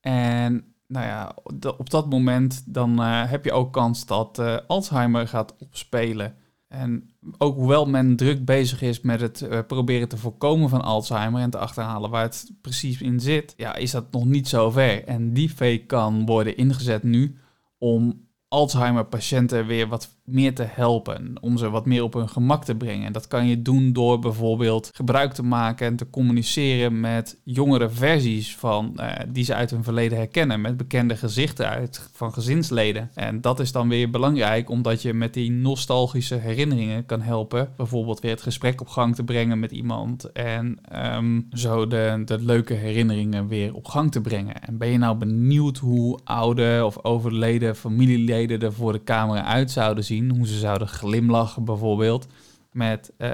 En 0.00 0.64
nou 0.86 1.06
ja, 1.06 1.36
op 1.78 1.90
dat 1.90 2.10
moment 2.10 2.62
dan 2.66 3.00
uh, 3.00 3.30
heb 3.30 3.44
je 3.44 3.52
ook 3.52 3.72
kans 3.72 4.06
dat 4.06 4.42
Alzheimer 4.66 5.28
gaat 5.28 5.56
opspelen. 5.58 6.34
En 6.68 7.15
ook 7.38 7.56
hoewel 7.56 7.86
men 7.86 8.16
druk 8.16 8.44
bezig 8.44 8.82
is 8.82 9.00
met 9.00 9.20
het 9.20 9.40
uh, 9.40 9.58
proberen 9.66 10.08
te 10.08 10.16
voorkomen 10.16 10.68
van 10.68 10.82
Alzheimer 10.82 11.40
en 11.40 11.50
te 11.50 11.58
achterhalen 11.58 12.10
waar 12.10 12.22
het 12.22 12.50
precies 12.60 13.00
in 13.00 13.20
zit, 13.20 13.54
ja, 13.56 13.74
is 13.74 13.90
dat 13.90 14.12
nog 14.12 14.24
niet 14.24 14.48
zo 14.48 14.70
ver. 14.70 15.04
En 15.04 15.32
deepfake 15.32 15.84
kan 15.86 16.26
worden 16.26 16.56
ingezet 16.56 17.02
nu 17.02 17.36
om 17.78 18.28
Alzheimer-patiënten 18.48 19.66
weer 19.66 19.88
wat 19.88 20.15
meer 20.26 20.54
te 20.54 20.66
helpen. 20.68 21.32
Om 21.40 21.58
ze 21.58 21.70
wat 21.70 21.86
meer 21.86 22.02
op 22.02 22.12
hun 22.14 22.28
gemak 22.28 22.64
te 22.64 22.74
brengen. 22.74 23.12
Dat 23.12 23.26
kan 23.26 23.46
je 23.46 23.62
doen 23.62 23.92
door 23.92 24.18
bijvoorbeeld 24.18 24.90
gebruik 24.94 25.32
te 25.32 25.42
maken 25.42 25.86
en 25.86 25.96
te 25.96 26.10
communiceren 26.10 27.00
met 27.00 27.40
jongere 27.44 27.90
versies 27.90 28.56
van 28.56 28.92
uh, 28.96 29.12
die 29.28 29.44
ze 29.44 29.54
uit 29.54 29.70
hun 29.70 29.84
verleden 29.84 30.18
herkennen. 30.18 30.60
Met 30.60 30.76
bekende 30.76 31.16
gezichten 31.16 31.68
uit 31.68 32.10
van 32.12 32.32
gezinsleden. 32.32 33.10
En 33.14 33.40
dat 33.40 33.60
is 33.60 33.72
dan 33.72 33.88
weer 33.88 34.10
belangrijk 34.10 34.70
omdat 34.70 35.02
je 35.02 35.12
met 35.12 35.34
die 35.34 35.50
nostalgische 35.50 36.34
herinneringen 36.34 37.06
kan 37.06 37.20
helpen. 37.20 37.72
Bijvoorbeeld 37.76 38.20
weer 38.20 38.30
het 38.30 38.42
gesprek 38.42 38.80
op 38.80 38.88
gang 38.88 39.14
te 39.14 39.24
brengen 39.24 39.58
met 39.58 39.70
iemand. 39.70 40.32
En 40.32 40.78
um, 41.16 41.46
zo 41.50 41.86
de, 41.86 42.22
de 42.24 42.38
leuke 42.40 42.74
herinneringen 42.74 43.48
weer 43.48 43.74
op 43.74 43.86
gang 43.86 44.12
te 44.12 44.20
brengen. 44.20 44.62
En 44.62 44.78
ben 44.78 44.88
je 44.88 44.98
nou 44.98 45.16
benieuwd 45.16 45.78
hoe 45.78 46.18
oude 46.24 46.82
of 46.84 47.04
overleden 47.04 47.76
familieleden 47.76 48.60
er 48.60 48.72
voor 48.72 48.92
de 48.92 49.04
camera 49.04 49.44
uit 49.44 49.70
zouden 49.70 50.04
zien? 50.04 50.15
Hoe 50.20 50.46
ze 50.46 50.58
zouden 50.58 50.88
glimlachen 50.88 51.64
bijvoorbeeld. 51.64 52.26
Met 52.72 53.12
uh, 53.18 53.30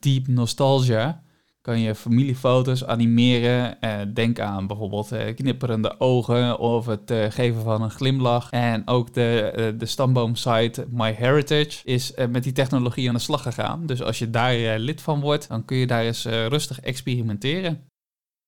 deep 0.00 0.26
nostalgia 0.26 1.22
kan 1.60 1.80
je 1.80 1.94
familiefoto's 1.94 2.84
animeren. 2.84 3.76
Uh, 3.80 4.00
denk 4.14 4.40
aan 4.40 4.66
bijvoorbeeld 4.66 5.12
uh, 5.12 5.34
knipperende 5.34 6.00
ogen 6.00 6.58
of 6.58 6.86
het 6.86 7.12
geven 7.28 7.62
van 7.62 7.82
een 7.82 7.90
glimlach. 7.90 8.50
En 8.50 8.88
ook 8.88 9.14
de, 9.14 9.74
de 9.78 9.86
stamboomsite 9.86 10.86
MyHeritage 10.90 11.80
is 11.84 12.12
met 12.30 12.42
die 12.42 12.52
technologie 12.52 13.08
aan 13.08 13.14
de 13.14 13.20
slag 13.20 13.42
gegaan. 13.42 13.86
Dus 13.86 14.02
als 14.02 14.18
je 14.18 14.30
daar 14.30 14.78
lid 14.78 15.00
van 15.00 15.20
wordt, 15.20 15.48
dan 15.48 15.64
kun 15.64 15.76
je 15.76 15.86
daar 15.86 16.02
eens 16.02 16.24
rustig 16.24 16.80
experimenteren. 16.80 17.91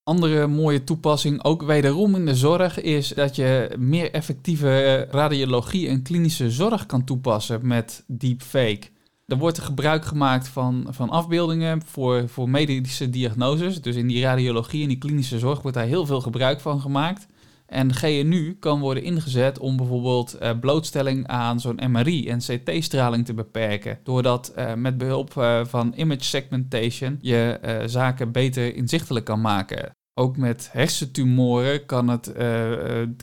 Andere 0.05 0.47
mooie 0.47 0.85
toepassing, 0.85 1.45
ook 1.45 1.63
wederom 1.63 2.15
in 2.15 2.27
de 2.27 2.35
zorg, 2.35 2.81
is 2.81 3.09
dat 3.09 3.37
je 3.37 3.75
meer 3.79 4.11
effectieve 4.11 5.07
radiologie 5.11 5.89
en 5.89 6.03
klinische 6.03 6.51
zorg 6.51 6.87
kan 6.87 7.05
toepassen 7.05 7.67
met 7.67 8.05
deepfake. 8.07 8.89
Er 9.27 9.39
wordt 9.39 9.59
gebruik 9.59 10.05
gemaakt 10.05 10.49
van, 10.49 10.87
van 10.91 11.11
afbeeldingen 11.11 11.83
voor, 11.85 12.29
voor 12.29 12.49
medische 12.49 13.11
diagnoses. 13.11 13.83
Dus 13.83 13.97
in 13.97 14.07
die 14.07 14.23
radiologie 14.23 14.83
en 14.83 14.89
die 14.89 14.99
klinische 14.99 15.39
zorg 15.39 15.63
wordt 15.63 15.77
daar 15.77 15.87
heel 15.87 16.07
veel 16.07 16.21
gebruik 16.21 16.61
van 16.61 16.81
gemaakt. 16.81 17.27
En 17.75 17.95
GNU 17.95 18.57
kan 18.61 18.81
worden 18.81 19.03
ingezet 19.03 19.59
om 19.59 19.77
bijvoorbeeld 19.77 20.37
uh, 20.43 20.51
blootstelling 20.61 21.27
aan 21.27 21.61
zo'n 21.61 21.81
MRI 21.91 22.29
en 22.29 22.39
CT-straling 22.39 23.25
te 23.25 23.35
beperken. 23.35 23.99
Doordat 24.03 24.53
uh, 24.59 24.75
met 24.75 24.99
behulp 24.99 25.35
uh, 25.39 25.65
van 25.65 25.93
image 25.97 26.25
segmentation 26.25 27.19
je 27.21 27.59
zaken 27.87 28.33
beter 28.33 28.75
inzichtelijk 28.75 29.25
kan 29.25 29.41
maken. 29.41 29.91
Ook 30.21 30.37
met 30.37 30.69
hersentumoren 30.73 31.87
kan, 31.87 32.09
het, 32.09 32.33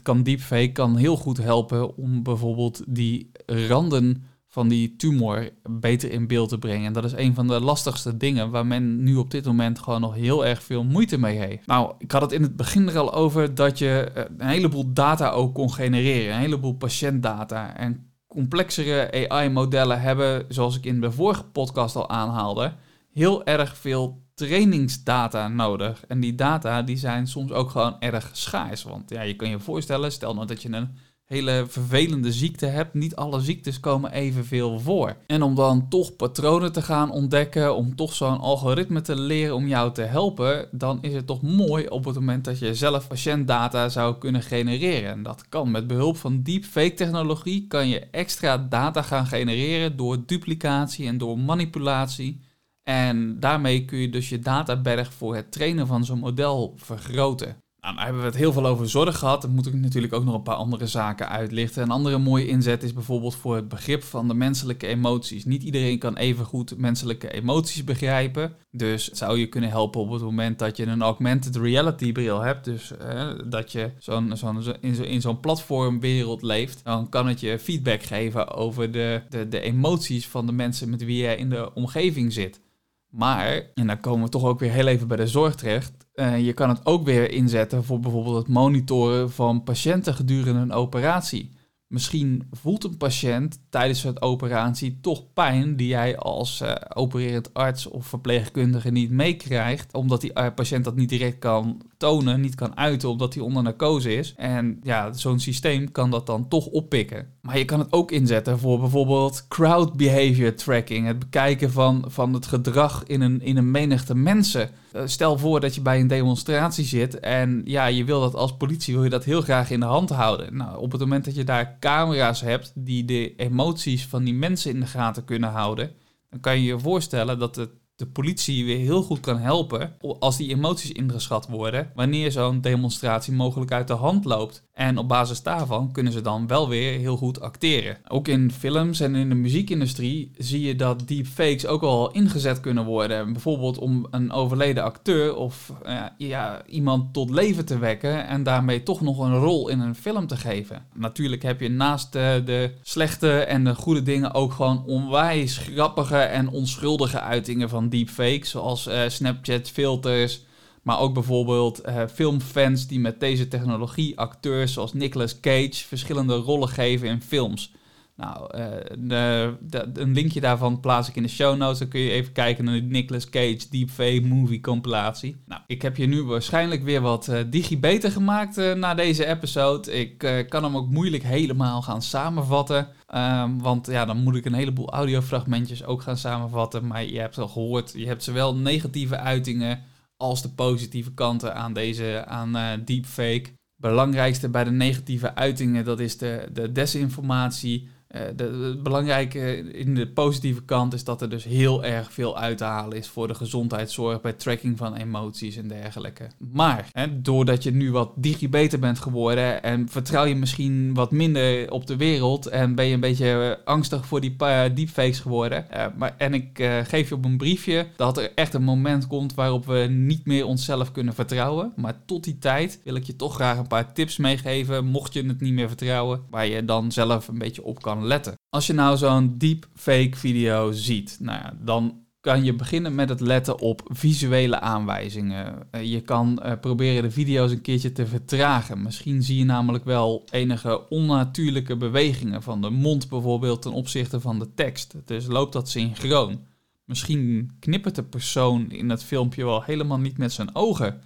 kan 0.02 0.22
deepfake 0.22 0.72
kan 0.72 0.96
heel 0.96 1.16
goed 1.16 1.36
helpen 1.36 1.96
om 1.96 2.22
bijvoorbeeld 2.22 2.82
die 2.86 3.30
randen 3.46 4.24
van 4.52 4.68
die 4.68 4.96
tumor 4.96 5.50
beter 5.70 6.10
in 6.10 6.26
beeld 6.26 6.48
te 6.48 6.58
brengen. 6.58 6.86
En 6.86 6.92
dat 6.92 7.04
is 7.04 7.12
een 7.12 7.34
van 7.34 7.46
de 7.48 7.60
lastigste 7.60 8.16
dingen 8.16 8.50
waar 8.50 8.66
men 8.66 9.02
nu 9.02 9.16
op 9.16 9.30
dit 9.30 9.44
moment 9.44 9.78
gewoon 9.78 10.00
nog 10.00 10.14
heel 10.14 10.46
erg 10.46 10.62
veel 10.62 10.84
moeite 10.84 11.18
mee 11.18 11.38
heeft. 11.38 11.66
Nou, 11.66 11.94
ik 11.98 12.12
had 12.12 12.20
het 12.22 12.32
in 12.32 12.42
het 12.42 12.56
begin 12.56 12.88
er 12.88 12.98
al 12.98 13.12
over 13.12 13.54
dat 13.54 13.78
je 13.78 14.12
een 14.38 14.48
heleboel 14.48 14.92
data 14.92 15.30
ook 15.30 15.54
kon 15.54 15.72
genereren, 15.72 16.34
een 16.34 16.40
heleboel 16.40 16.74
patiëntdata. 16.74 17.76
En 17.76 18.10
complexere 18.26 19.28
AI-modellen 19.28 20.00
hebben, 20.00 20.44
zoals 20.48 20.76
ik 20.76 20.84
in 20.84 21.00
de 21.00 21.12
vorige 21.12 21.44
podcast 21.44 21.96
al 21.96 22.10
aanhaalde, 22.10 22.72
heel 23.12 23.44
erg 23.44 23.76
veel 23.76 24.22
trainingsdata 24.34 25.48
nodig. 25.48 26.04
En 26.06 26.20
die 26.20 26.34
data 26.34 26.82
die 26.82 26.96
zijn 26.96 27.26
soms 27.26 27.52
ook 27.52 27.70
gewoon 27.70 28.00
erg 28.00 28.30
schaars. 28.32 28.82
Want 28.82 29.10
ja, 29.10 29.22
je 29.22 29.36
kan 29.36 29.48
je 29.48 29.58
voorstellen, 29.60 30.12
stel 30.12 30.34
nou 30.34 30.46
dat 30.46 30.62
je 30.62 30.72
een 30.72 30.88
hele 31.32 31.64
vervelende 31.68 32.32
ziekte 32.32 32.66
hebt. 32.66 32.94
Niet 32.94 33.16
alle 33.16 33.40
ziektes 33.40 33.80
komen 33.80 34.12
evenveel 34.12 34.80
voor. 34.80 35.16
En 35.26 35.42
om 35.42 35.54
dan 35.54 35.88
toch 35.88 36.16
patronen 36.16 36.72
te 36.72 36.82
gaan 36.82 37.10
ontdekken, 37.10 37.76
om 37.76 37.96
toch 37.96 38.14
zo'n 38.14 38.38
algoritme 38.38 39.00
te 39.00 39.16
leren 39.16 39.54
om 39.54 39.68
jou 39.68 39.92
te 39.92 40.02
helpen, 40.02 40.68
dan 40.70 40.98
is 41.02 41.14
het 41.14 41.26
toch 41.26 41.42
mooi 41.42 41.86
op 41.86 42.04
het 42.04 42.14
moment 42.14 42.44
dat 42.44 42.58
je 42.58 42.74
zelf 42.74 43.08
patiëntdata 43.08 43.88
zou 43.88 44.18
kunnen 44.18 44.42
genereren. 44.42 45.10
En 45.10 45.22
dat 45.22 45.48
kan 45.48 45.70
met 45.70 45.86
behulp 45.86 46.16
van 46.16 46.42
deepfake 46.42 46.94
technologie, 46.94 47.66
kan 47.66 47.88
je 47.88 48.00
extra 48.00 48.58
data 48.58 49.02
gaan 49.02 49.26
genereren 49.26 49.96
door 49.96 50.26
duplicatie 50.26 51.06
en 51.06 51.18
door 51.18 51.38
manipulatie. 51.38 52.40
En 52.82 53.40
daarmee 53.40 53.84
kun 53.84 53.98
je 53.98 54.08
dus 54.08 54.28
je 54.28 54.38
databerg 54.38 55.12
voor 55.12 55.34
het 55.34 55.52
trainen 55.52 55.86
van 55.86 56.04
zo'n 56.04 56.18
model 56.18 56.74
vergroten. 56.76 57.61
Nou, 57.82 57.98
hebben 57.98 58.20
we 58.20 58.26
het 58.26 58.36
heel 58.36 58.52
veel 58.52 58.66
over 58.66 58.88
zorg 58.88 59.18
gehad. 59.18 59.42
Dan 59.42 59.54
moet 59.54 59.66
ik 59.66 59.74
natuurlijk 59.74 60.12
ook 60.12 60.24
nog 60.24 60.34
een 60.34 60.42
paar 60.42 60.54
andere 60.54 60.86
zaken 60.86 61.28
uitlichten. 61.28 61.82
Een 61.82 61.90
andere 61.90 62.18
mooie 62.18 62.46
inzet 62.46 62.82
is 62.82 62.92
bijvoorbeeld 62.92 63.34
voor 63.34 63.56
het 63.56 63.68
begrip 63.68 64.02
van 64.02 64.28
de 64.28 64.34
menselijke 64.34 64.86
emoties. 64.86 65.44
Niet 65.44 65.62
iedereen 65.62 65.98
kan 65.98 66.16
even 66.16 66.44
goed 66.44 66.78
menselijke 66.78 67.32
emoties 67.32 67.84
begrijpen. 67.84 68.54
Dus 68.70 69.08
zou 69.08 69.38
je 69.38 69.46
kunnen 69.46 69.70
helpen 69.70 70.00
op 70.00 70.10
het 70.10 70.22
moment 70.22 70.58
dat 70.58 70.76
je 70.76 70.86
een 70.86 71.02
augmented 71.02 71.56
reality 71.56 72.12
bril 72.12 72.40
hebt. 72.40 72.64
Dus 72.64 72.96
eh, 72.96 73.30
dat 73.44 73.72
je 73.72 73.90
zo'n, 73.98 74.36
zo'n, 74.36 74.62
in, 74.80 75.20
zo'n 75.20 75.40
platformwereld 75.40 76.42
leeft. 76.42 76.84
Dan 76.84 77.08
kan 77.08 77.26
het 77.26 77.40
je 77.40 77.58
feedback 77.58 78.02
geven 78.02 78.50
over 78.50 78.92
de, 78.92 79.22
de, 79.28 79.48
de 79.48 79.60
emoties 79.60 80.28
van 80.28 80.46
de 80.46 80.52
mensen 80.52 80.90
met 80.90 81.04
wie 81.04 81.22
je 81.22 81.36
in 81.36 81.50
de 81.50 81.74
omgeving 81.74 82.32
zit. 82.32 82.60
Maar, 83.08 83.62
en 83.74 83.86
dan 83.86 84.00
komen 84.00 84.24
we 84.24 84.30
toch 84.30 84.44
ook 84.44 84.58
weer 84.58 84.70
heel 84.70 84.86
even 84.86 85.08
bij 85.08 85.16
de 85.16 85.26
zorg 85.26 85.54
terecht. 85.54 86.01
Uh, 86.14 86.44
je 86.46 86.52
kan 86.52 86.68
het 86.68 86.86
ook 86.86 87.04
weer 87.04 87.30
inzetten 87.30 87.84
voor 87.84 88.00
bijvoorbeeld 88.00 88.36
het 88.36 88.48
monitoren 88.48 89.30
van 89.30 89.62
patiënten 89.62 90.14
gedurende 90.14 90.60
een 90.60 90.72
operatie. 90.72 91.50
Misschien 91.92 92.48
voelt 92.50 92.84
een 92.84 92.96
patiënt 92.96 93.60
tijdens 93.70 94.02
het 94.02 94.22
operatie 94.22 94.98
toch 95.00 95.32
pijn 95.32 95.76
die 95.76 95.88
jij 95.88 96.16
als 96.16 96.60
uh, 96.60 96.72
opererend 96.94 97.54
arts 97.54 97.86
of 97.86 98.06
verpleegkundige 98.06 98.90
niet 98.90 99.10
meekrijgt, 99.10 99.94
omdat 99.94 100.20
die 100.20 100.30
uh, 100.34 100.46
patiënt 100.54 100.84
dat 100.84 100.96
niet 100.96 101.08
direct 101.08 101.38
kan 101.38 101.82
tonen, 101.96 102.40
niet 102.40 102.54
kan 102.54 102.76
uiten, 102.76 103.08
omdat 103.08 103.34
hij 103.34 103.42
onder 103.42 103.62
narcose 103.62 104.16
is. 104.16 104.34
En 104.36 104.80
ja, 104.82 105.12
zo'n 105.12 105.40
systeem 105.40 105.92
kan 105.92 106.10
dat 106.10 106.26
dan 106.26 106.48
toch 106.48 106.66
oppikken. 106.66 107.26
Maar 107.40 107.58
je 107.58 107.64
kan 107.64 107.78
het 107.78 107.92
ook 107.92 108.10
inzetten 108.10 108.58
voor 108.58 108.80
bijvoorbeeld 108.80 109.48
crowd 109.48 109.96
behavior 109.96 110.54
tracking, 110.54 111.06
het 111.06 111.18
bekijken 111.18 111.72
van, 111.72 112.04
van 112.06 112.32
het 112.32 112.46
gedrag 112.46 113.02
in 113.06 113.20
een, 113.20 113.40
in 113.40 113.56
een 113.56 113.70
menigte 113.70 114.14
mensen. 114.14 114.70
Uh, 114.96 115.02
stel 115.04 115.38
voor 115.38 115.60
dat 115.60 115.74
je 115.74 115.80
bij 115.80 116.00
een 116.00 116.06
demonstratie 116.06 116.84
zit 116.84 117.20
en 117.20 117.62
ja, 117.64 117.86
je 117.86 118.04
wil 118.04 118.20
dat 118.20 118.34
als 118.34 118.56
politie 118.56 118.94
wil 118.94 119.04
je 119.04 119.10
dat 119.10 119.24
heel 119.24 119.40
graag 119.40 119.70
in 119.70 119.80
de 119.80 119.86
hand 119.86 120.10
houden. 120.10 120.56
Nou, 120.56 120.78
op 120.78 120.92
het 120.92 121.00
moment 121.00 121.24
dat 121.24 121.34
je 121.34 121.44
daar 121.44 121.76
camera's 121.82 122.40
hebt 122.40 122.72
die 122.74 123.04
de 123.04 123.34
emoties 123.36 124.06
van 124.06 124.24
die 124.24 124.34
mensen 124.34 124.70
in 124.70 124.80
de 124.80 124.86
gaten 124.86 125.24
kunnen 125.24 125.50
houden, 125.50 125.92
dan 126.30 126.40
kan 126.40 126.60
je 126.60 126.64
je 126.64 126.78
voorstellen 126.78 127.38
dat 127.38 127.56
het 127.56 127.70
de 127.96 128.06
politie 128.06 128.64
weer 128.64 128.78
heel 128.78 129.02
goed 129.02 129.20
kan 129.20 129.38
helpen 129.38 129.96
als 130.18 130.36
die 130.36 130.50
emoties 130.50 130.92
ingeschat 130.92 131.48
worden 131.48 131.90
wanneer 131.94 132.32
zo'n 132.32 132.60
demonstratie 132.60 133.32
mogelijk 133.32 133.72
uit 133.72 133.88
de 133.88 133.94
hand 133.94 134.24
loopt. 134.24 134.62
En 134.72 134.98
op 134.98 135.08
basis 135.08 135.42
daarvan 135.42 135.92
kunnen 135.92 136.12
ze 136.12 136.20
dan 136.20 136.46
wel 136.46 136.68
weer 136.68 136.98
heel 136.98 137.16
goed 137.16 137.40
acteren. 137.40 137.98
Ook 138.08 138.28
in 138.28 138.52
films 138.52 139.00
en 139.00 139.14
in 139.14 139.28
de 139.28 139.34
muziekindustrie 139.34 140.30
zie 140.36 140.60
je 140.60 140.76
dat 140.76 141.08
deepfakes 141.08 141.66
ook 141.66 141.82
al 141.82 142.10
ingezet 142.10 142.60
kunnen 142.60 142.84
worden. 142.84 143.32
Bijvoorbeeld 143.32 143.78
om 143.78 144.06
een 144.10 144.32
overleden 144.32 144.82
acteur 144.82 145.36
of 145.36 145.72
uh, 145.86 146.02
ja, 146.16 146.66
iemand 146.66 147.12
tot 147.12 147.30
leven 147.30 147.64
te 147.64 147.78
wekken 147.78 148.26
en 148.26 148.42
daarmee 148.42 148.82
toch 148.82 149.00
nog 149.00 149.18
een 149.18 149.38
rol 149.38 149.68
in 149.68 149.80
een 149.80 149.94
film 149.94 150.26
te 150.26 150.36
geven. 150.36 150.86
Natuurlijk 150.94 151.42
heb 151.42 151.60
je 151.60 151.68
naast 151.68 152.12
de, 152.12 152.42
de 152.44 152.74
slechte 152.82 153.40
en 153.40 153.64
de 153.64 153.74
goede 153.74 154.02
dingen 154.02 154.34
ook 154.34 154.52
gewoon 154.52 154.84
onwijs 154.86 155.56
grappige 155.56 156.18
en 156.18 156.48
onschuldige 156.48 157.20
uitingen 157.20 157.68
van 157.68 157.81
deepfakes, 157.88 158.50
zoals 158.50 158.86
uh, 158.86 159.08
Snapchat 159.08 159.70
filters. 159.70 160.40
Maar 160.82 160.98
ook 160.98 161.14
bijvoorbeeld 161.14 161.86
uh, 161.86 162.02
filmfans 162.14 162.86
die 162.86 163.00
met 163.00 163.20
deze 163.20 163.48
technologie 163.48 164.18
acteurs 164.18 164.72
zoals 164.72 164.92
Nicolas 164.92 165.40
Cage 165.40 165.74
verschillende 165.74 166.34
rollen 166.34 166.68
geven 166.68 167.08
in 167.08 167.22
films. 167.22 167.72
Nou, 168.16 168.50
eh, 168.50 169.48
de, 169.60 169.90
een 169.94 170.12
linkje 170.12 170.40
daarvan 170.40 170.80
plaats 170.80 171.08
ik 171.08 171.16
in 171.16 171.22
de 171.22 171.28
show 171.28 171.56
notes. 171.56 171.78
Dan 171.78 171.88
kun 171.88 172.00
je 172.00 172.10
even 172.10 172.32
kijken 172.32 172.64
naar 172.64 172.74
de 172.74 172.80
Nicolas 172.80 173.28
Cage 173.28 173.58
Deepfake 173.70 174.22
Movie 174.24 174.60
compilatie. 174.60 175.36
Nou, 175.46 175.60
ik 175.66 175.82
heb 175.82 175.96
je 175.96 176.06
nu 176.06 176.22
waarschijnlijk 176.22 176.82
weer 176.82 177.00
wat 177.00 177.28
eh 177.28 177.40
digi 177.46 177.78
beter 177.78 178.10
gemaakt 178.10 178.58
eh, 178.58 178.72
na 178.72 178.94
deze 178.94 179.26
episode. 179.26 179.92
Ik 180.00 180.22
eh, 180.22 180.48
kan 180.48 180.64
hem 180.64 180.76
ook 180.76 180.90
moeilijk 180.90 181.22
helemaal 181.22 181.82
gaan 181.82 182.02
samenvatten. 182.02 182.88
Ehm, 183.12 183.58
want 183.58 183.86
ja, 183.86 184.04
dan 184.04 184.22
moet 184.22 184.36
ik 184.36 184.44
een 184.44 184.52
heleboel 184.52 184.90
audiofragmentjes 184.90 185.84
ook 185.84 186.02
gaan 186.02 186.16
samenvatten. 186.16 186.86
Maar 186.86 187.04
je 187.04 187.18
hebt 187.18 187.38
al 187.38 187.48
gehoord, 187.48 187.92
je 187.96 188.06
hebt 188.06 188.22
zowel 188.22 188.56
negatieve 188.56 189.16
uitingen 189.16 189.82
als 190.16 190.42
de 190.42 190.48
positieve 190.48 191.14
kanten 191.14 191.54
aan 191.54 191.72
deze 191.72 192.24
aan 192.26 192.56
eh, 192.56 192.70
deepfake. 192.84 193.44
Belangrijkste 193.76 194.48
bij 194.48 194.64
de 194.64 194.70
negatieve 194.70 195.34
uitingen, 195.34 195.84
dat 195.84 196.00
is 196.00 196.18
de, 196.18 196.48
de 196.52 196.72
desinformatie. 196.72 197.88
Eh, 198.12 198.20
het 198.36 198.82
belangrijke 198.82 199.72
in 199.72 199.94
de 199.94 200.08
positieve 200.08 200.62
kant 200.62 200.94
is 200.94 201.04
dat 201.04 201.22
er 201.22 201.28
dus 201.30 201.44
heel 201.44 201.84
erg 201.84 202.12
veel 202.12 202.38
uit 202.38 202.58
te 202.58 202.64
halen 202.64 202.98
is 202.98 203.08
voor 203.08 203.28
de 203.28 203.34
gezondheidszorg 203.34 204.20
bij 204.20 204.32
tracking 204.32 204.78
van 204.78 204.94
emoties 204.94 205.56
en 205.56 205.68
dergelijke. 205.68 206.26
Maar 206.52 206.88
hè, 206.92 207.22
doordat 207.22 207.62
je 207.62 207.70
nu 207.70 207.92
wat 207.92 208.12
digibeter 208.16 208.78
bent 208.78 208.98
geworden 208.98 209.62
en 209.62 209.88
vertrouw 209.88 210.24
je 210.24 210.34
misschien 210.34 210.94
wat 210.94 211.10
minder 211.10 211.70
op 211.70 211.86
de 211.86 211.96
wereld 211.96 212.46
en 212.46 212.74
ben 212.74 212.86
je 212.86 212.94
een 212.94 213.00
beetje 213.00 213.56
eh, 213.56 213.66
angstig 213.66 214.06
voor 214.06 214.20
die 214.20 214.32
pa- 214.32 214.68
deepfakes 214.68 215.20
geworden. 215.20 215.70
Eh, 215.70 215.86
maar, 215.96 216.14
en 216.18 216.34
ik 216.34 216.58
eh, 216.58 216.78
geef 216.84 217.08
je 217.08 217.14
op 217.14 217.24
een 217.24 217.36
briefje 217.36 217.86
dat 217.96 218.18
er 218.18 218.32
echt 218.34 218.54
een 218.54 218.62
moment 218.62 219.06
komt 219.06 219.34
waarop 219.34 219.66
we 219.66 219.86
niet 219.90 220.26
meer 220.26 220.46
onszelf 220.46 220.92
kunnen 220.92 221.14
vertrouwen. 221.14 221.72
Maar 221.76 221.94
tot 222.04 222.24
die 222.24 222.38
tijd 222.38 222.80
wil 222.84 222.94
ik 222.94 223.04
je 223.04 223.16
toch 223.16 223.34
graag 223.34 223.58
een 223.58 223.66
paar 223.66 223.92
tips 223.92 224.16
meegeven, 224.16 224.84
mocht 224.84 225.12
je 225.12 225.26
het 225.26 225.40
niet 225.40 225.52
meer 225.52 225.68
vertrouwen, 225.68 226.20
waar 226.30 226.46
je 226.46 226.64
dan 226.64 226.92
zelf 226.92 227.28
een 227.28 227.38
beetje 227.38 227.64
op 227.64 227.82
kan 227.82 228.01
letten. 228.06 228.34
Als 228.48 228.66
je 228.66 228.72
nou 228.72 228.96
zo'n 228.96 229.34
deepfake 229.38 230.16
video 230.16 230.72
ziet, 230.72 231.16
nou 231.20 231.38
ja, 231.38 231.56
dan 231.60 232.02
kan 232.22 232.44
je 232.44 232.54
beginnen 232.54 232.94
met 232.94 233.08
het 233.08 233.20
letten 233.20 233.60
op 233.60 233.82
visuele 233.84 234.60
aanwijzingen. 234.60 235.66
Eh, 235.70 235.92
je 235.92 236.00
kan 236.00 236.38
eh, 236.38 236.52
proberen 236.60 237.02
de 237.02 237.10
video's 237.10 237.50
een 237.50 237.60
keertje 237.60 237.92
te 237.92 238.06
vertragen. 238.06 238.82
Misschien 238.82 239.22
zie 239.22 239.38
je 239.38 239.44
namelijk 239.44 239.84
wel 239.84 240.24
enige 240.30 240.88
onnatuurlijke 240.88 241.76
bewegingen 241.76 242.42
van 242.42 242.60
de 242.60 242.70
mond 242.70 243.08
bijvoorbeeld 243.08 243.62
ten 243.62 243.72
opzichte 243.72 244.20
van 244.20 244.38
de 244.38 244.54
tekst. 244.54 244.94
Dus 245.04 245.26
loopt 245.26 245.52
dat 245.52 245.68
synchroon. 245.68 246.40
Misschien 246.84 247.50
knippert 247.58 247.94
de 247.94 248.02
persoon 248.02 248.70
in 248.70 248.90
het 248.90 249.04
filmpje 249.04 249.44
wel 249.44 249.62
helemaal 249.62 249.98
niet 249.98 250.18
met 250.18 250.32
zijn 250.32 250.54
ogen. 250.54 251.00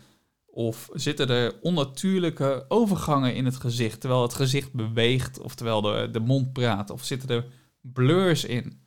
Of 0.57 0.89
zitten 0.93 1.29
er 1.29 1.55
onnatuurlijke 1.61 2.65
overgangen 2.69 3.35
in 3.35 3.45
het 3.45 3.57
gezicht 3.57 4.01
terwijl 4.01 4.23
het 4.23 4.35
gezicht 4.35 4.73
beweegt 4.73 5.41
of 5.41 5.55
terwijl 5.55 5.81
de, 6.13 6.21
mond 6.25 6.53
praat? 6.53 6.91
Of 6.91 7.05
zitten 7.05 7.29
er 7.29 7.47
blurs 7.81 8.45
in? 8.45 8.81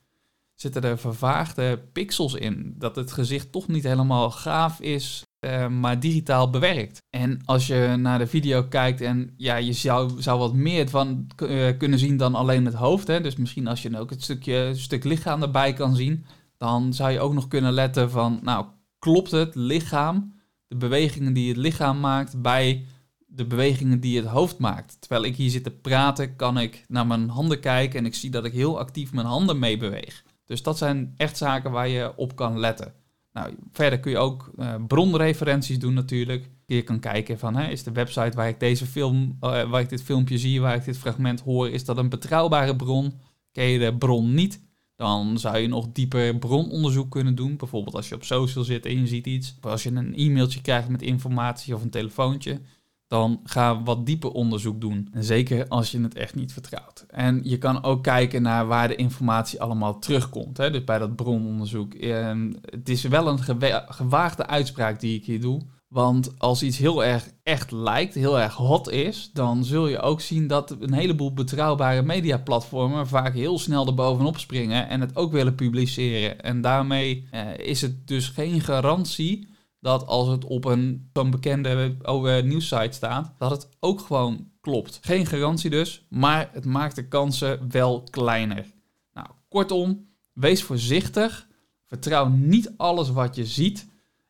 Zitten 0.55 0.83
er 0.83 0.97
vervaagde 0.97 1.79
pixels 1.93 2.33
in? 2.33 2.75
Dat 2.77 2.95
het 2.95 3.11
gezicht 3.11 3.51
toch 3.51 3.67
niet 3.67 3.83
helemaal 3.83 4.31
gaaf 4.31 4.79
is, 4.79 5.23
eh, 5.39 5.67
maar 5.67 5.99
digitaal 5.99 6.49
bewerkt. 6.49 7.01
En 7.09 7.41
als 7.45 7.67
je 7.67 7.95
naar 7.97 8.19
de 8.19 8.27
video 8.27 8.63
kijkt 8.63 9.01
en 9.01 9.33
ja, 9.37 9.55
je 9.55 9.73
zou, 9.73 10.21
zou 10.21 10.39
wat 10.39 10.53
meer 10.53 10.89
van 10.89 11.27
eh, 11.35 11.77
kunnen 11.77 11.99
zien 11.99 12.17
dan 12.17 12.35
alleen 12.35 12.65
het 12.65 12.73
hoofd. 12.73 13.07
Hè? 13.07 13.21
Dus 13.21 13.35
misschien 13.35 13.67
als 13.67 13.81
je 13.81 13.99
ook 13.99 14.09
het 14.09 14.23
stukje, 14.23 14.71
stuk 14.75 15.03
lichaam 15.03 15.41
erbij 15.41 15.73
kan 15.73 15.95
zien, 15.95 16.25
dan 16.57 16.93
zou 16.93 17.11
je 17.11 17.19
ook 17.19 17.33
nog 17.33 17.47
kunnen 17.47 17.73
letten 17.73 18.11
van, 18.11 18.39
nou, 18.43 18.65
klopt 18.99 19.31
het 19.31 19.55
lichaam, 19.55 20.37
de 20.69 20.75
bewegingen 20.75 21.33
die 21.33 21.47
het 21.47 21.57
lichaam 21.57 21.99
maakt 21.99 22.41
bij 22.41 22.85
de 23.27 23.45
bewegingen 23.45 23.99
die 23.99 24.17
het 24.17 24.25
hoofd 24.25 24.57
maakt. 24.57 24.97
Terwijl 24.99 25.23
ik 25.23 25.35
hier 25.35 25.49
zit 25.49 25.63
te 25.63 25.71
praten, 25.71 26.35
kan 26.35 26.57
ik 26.57 26.85
naar 26.87 27.07
mijn 27.07 27.29
handen 27.29 27.59
kijken 27.59 27.99
en 27.99 28.05
ik 28.05 28.15
zie 28.15 28.29
dat 28.29 28.45
ik 28.45 28.53
heel 28.53 28.79
actief 28.79 29.13
mijn 29.13 29.27
handen 29.27 29.59
meebeweeg. 29.59 30.23
Dus 30.45 30.63
dat 30.63 30.77
zijn 30.77 31.13
echt 31.17 31.37
zaken 31.37 31.71
waar 31.71 31.87
je 31.87 32.15
op 32.15 32.35
kan 32.35 32.59
letten. 32.59 32.93
Nou, 33.33 33.55
verder 33.71 33.99
kun 33.99 34.11
je 34.11 34.17
ook 34.17 34.51
eh, 34.57 34.75
bronreferenties 34.87 35.79
doen 35.79 35.93
natuurlijk. 35.93 36.49
Je 36.65 36.81
kan 36.81 36.99
kijken 36.99 37.39
van, 37.39 37.55
hè, 37.55 37.67
is 37.67 37.83
de 37.83 37.91
website 37.91 38.35
waar 38.35 38.47
ik 38.47 38.59
deze 38.59 38.85
film, 38.85 39.37
eh, 39.39 39.69
waar 39.69 39.81
ik 39.81 39.89
dit 39.89 40.03
filmpje 40.03 40.37
zie, 40.37 40.61
waar 40.61 40.75
ik 40.75 40.85
dit 40.85 40.97
fragment 40.97 41.41
hoor, 41.41 41.69
is 41.69 41.85
dat 41.85 41.97
een 41.97 42.09
betrouwbare 42.09 42.75
bron? 42.75 43.13
Ken 43.51 43.65
je 43.65 43.79
de 43.79 43.97
bron 43.97 44.33
niet? 44.33 44.61
Dan 44.99 45.37
zou 45.37 45.57
je 45.57 45.67
nog 45.67 45.87
dieper 45.91 46.37
brononderzoek 46.37 47.11
kunnen 47.11 47.35
doen. 47.35 47.57
Bijvoorbeeld 47.57 47.95
als 47.95 48.09
je 48.09 48.15
op 48.15 48.23
social 48.23 48.63
zit 48.63 48.85
en 48.85 48.99
je 48.99 49.07
ziet 49.07 49.25
iets. 49.27 49.55
Of 49.63 49.71
als 49.71 49.83
je 49.83 49.91
een 49.91 50.15
e-mailtje 50.15 50.61
krijgt 50.61 50.89
met 50.89 51.01
informatie 51.01 51.75
of 51.75 51.81
een 51.83 51.89
telefoontje. 51.89 52.61
Dan 53.07 53.39
ga 53.43 53.83
wat 53.83 54.05
dieper 54.05 54.31
onderzoek 54.31 54.81
doen. 54.81 55.07
En 55.11 55.23
zeker 55.23 55.67
als 55.67 55.91
je 55.91 56.01
het 56.01 56.15
echt 56.15 56.35
niet 56.35 56.53
vertrouwt. 56.53 57.05
En 57.07 57.41
je 57.43 57.57
kan 57.57 57.83
ook 57.83 58.03
kijken 58.03 58.41
naar 58.41 58.67
waar 58.67 58.87
de 58.87 58.95
informatie 58.95 59.61
allemaal 59.61 59.99
terugkomt. 59.99 60.57
Hè? 60.57 60.71
Dus 60.71 60.83
bij 60.83 60.99
dat 60.99 61.15
brononderzoek. 61.15 61.93
En 61.93 62.55
het 62.61 62.89
is 62.89 63.03
wel 63.03 63.27
een 63.27 63.39
gewa- 63.39 63.85
gewaagde 63.89 64.47
uitspraak 64.47 64.99
die 64.99 65.15
ik 65.15 65.25
hier 65.25 65.41
doe. 65.41 65.61
Want 65.89 66.39
als 66.39 66.63
iets 66.63 66.77
heel 66.77 67.03
erg 67.03 67.29
echt 67.43 67.71
lijkt, 67.71 68.13
heel 68.13 68.39
erg 68.39 68.53
hot 68.53 68.89
is, 68.89 69.29
dan 69.33 69.65
zul 69.65 69.87
je 69.87 69.99
ook 69.99 70.21
zien 70.21 70.47
dat 70.47 70.75
een 70.79 70.93
heleboel 70.93 71.33
betrouwbare 71.33 72.01
mediaplatformen 72.01 73.07
vaak 73.07 73.33
heel 73.33 73.59
snel 73.59 73.87
erbovenop 73.87 74.37
springen 74.37 74.89
en 74.89 75.01
het 75.01 75.15
ook 75.15 75.31
willen 75.31 75.55
publiceren. 75.55 76.41
En 76.41 76.61
daarmee 76.61 77.27
eh, 77.31 77.57
is 77.57 77.81
het 77.81 78.07
dus 78.07 78.27
geen 78.27 78.61
garantie 78.61 79.47
dat 79.79 80.07
als 80.07 80.27
het 80.27 80.45
op 80.45 80.65
een 80.65 81.09
zo'n 81.13 81.29
bekende 81.29 81.95
nieuwssite 82.43 82.91
staat, 82.91 83.33
dat 83.37 83.51
het 83.51 83.69
ook 83.79 83.99
gewoon 84.01 84.47
klopt. 84.61 84.99
Geen 85.01 85.25
garantie 85.25 85.69
dus, 85.69 86.05
maar 86.09 86.49
het 86.53 86.65
maakt 86.65 86.95
de 86.95 87.07
kansen 87.07 87.69
wel 87.69 88.03
kleiner. 88.09 88.65
Nou, 89.13 89.27
kortom, 89.49 90.07
wees 90.33 90.63
voorzichtig. 90.63 91.47
Vertrouw 91.87 92.27
niet 92.27 92.73
alles 92.77 93.09
wat 93.09 93.35
je 93.35 93.45
ziet. 93.45 93.87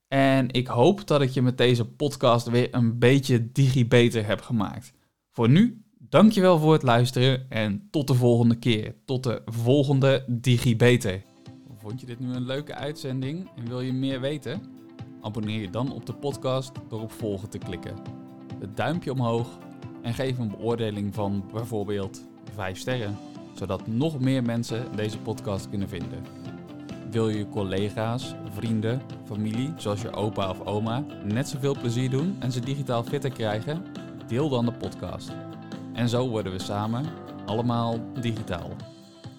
En 0.10 0.52
ik 0.52 0.68
hoop 0.68 1.08
dat 1.08 1.22
ik 1.22 1.30
je 1.30 1.42
met 1.42 1.58
deze 1.58 1.86
podcast 1.86 2.48
weer 2.48 2.68
een 2.72 3.00
beetje 3.00 3.52
digibeter 3.52 4.26
heb 4.26 4.42
gemaakt. 4.42 4.94
Voor 5.32 5.50
nu, 5.50 5.84
dankjewel 5.98 6.60
voor 6.60 6.74
het 6.74 6.84
luisteren 6.84 7.50
en 7.50 7.88
tot 7.92 8.08
de 8.08 8.14
volgende 8.14 8.56
keer. 8.56 8.96
Tot 9.06 9.24
de 9.24 9.42
volgende 9.46 10.26
digibeter. 10.28 11.22
Vond 11.78 12.00
je 12.00 12.06
dit 12.06 12.20
nu 12.20 12.34
een 12.34 12.46
leuke 12.46 12.74
uitzending 12.74 13.50
en 13.56 13.68
wil 13.68 13.82
je 13.82 13.94
meer 13.94 14.22
weten? 14.22 14.62
Abonneer 15.22 15.62
je 15.62 15.70
dan 15.70 15.92
op 15.92 16.06
de 16.06 16.14
podcast 16.14 16.72
door 16.88 17.02
op 17.02 17.12
volgen 17.12 17.50
te 17.50 17.58
klikken. 17.58 17.96
Het 18.60 18.78
duimpje 18.78 19.12
omhoog 19.12 19.58
en 20.02 20.14
geef 20.14 20.38
een 20.38 20.50
beoordeling 20.50 21.14
van 21.14 21.44
bijvoorbeeld 21.54 22.28
5 22.54 22.78
sterren, 22.78 23.18
zodat 23.54 23.88
nog 23.88 24.20
meer 24.20 24.44
mensen 24.44 24.96
deze 24.96 25.18
podcast 25.18 25.70
kunnen 25.70 25.90
vinden. 25.90 26.39
Wil 27.12 27.30
je 27.30 27.38
je 27.38 27.50
collega's, 27.50 28.36
vrienden, 28.52 29.02
familie, 29.26 29.74
zoals 29.78 30.02
je 30.02 30.12
opa 30.12 30.50
of 30.50 30.66
oma, 30.66 31.06
net 31.24 31.48
zoveel 31.48 31.78
plezier 31.80 32.10
doen 32.10 32.36
en 32.40 32.52
ze 32.52 32.60
digitaal 32.60 33.04
fitter 33.04 33.32
krijgen? 33.32 33.86
Deel 34.28 34.50
dan 34.50 34.66
de 34.66 34.72
podcast. 34.72 35.32
En 35.94 36.10
zo 36.10 36.30
worden 36.30 36.52
we 36.52 36.60
samen 36.60 37.06
allemaal 37.46 38.00
digitaal. 38.22 38.70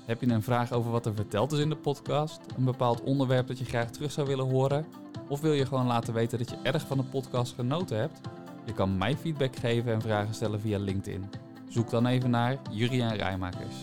Heb 0.06 0.20
je 0.20 0.26
een 0.26 0.42
vraag 0.42 0.72
over 0.72 0.90
wat 0.90 1.06
er 1.06 1.14
verteld 1.14 1.52
is 1.52 1.58
in 1.58 1.68
de 1.68 1.76
podcast? 1.76 2.40
Een 2.56 2.64
bepaald 2.64 3.02
onderwerp 3.02 3.46
dat 3.46 3.58
je 3.58 3.64
graag 3.64 3.90
terug 3.90 4.12
zou 4.12 4.26
willen 4.26 4.50
horen? 4.50 4.86
Of 5.28 5.40
wil 5.40 5.52
je 5.52 5.66
gewoon 5.66 5.86
laten 5.86 6.14
weten 6.14 6.38
dat 6.38 6.50
je 6.50 6.58
erg 6.62 6.86
van 6.86 6.96
de 6.96 7.04
podcast 7.04 7.54
genoten 7.54 7.98
hebt? 7.98 8.20
Je 8.64 8.72
kan 8.72 8.98
mij 8.98 9.16
feedback 9.16 9.56
geven 9.56 9.92
en 9.92 10.02
vragen 10.02 10.34
stellen 10.34 10.60
via 10.60 10.78
LinkedIn. 10.78 11.24
Zoek 11.68 11.90
dan 11.90 12.06
even 12.06 12.30
naar 12.30 12.56
Juriaan 12.70 13.16
Rijmakers. 13.16 13.74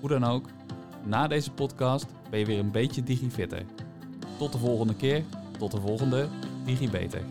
Hoe 0.00 0.08
dan 0.08 0.24
ook, 0.24 0.44
na 1.04 1.26
deze 1.26 1.52
podcast 1.52 2.06
ben 2.30 2.38
je 2.38 2.46
weer 2.46 2.58
een 2.58 2.70
beetje 2.70 3.02
digifitter. 3.02 3.62
Tot 4.38 4.52
de 4.52 4.58
volgende 4.58 4.94
keer, 4.94 5.24
tot 5.58 5.70
de 5.70 5.80
volgende 5.80 6.28
DigiBeter. 6.64 7.22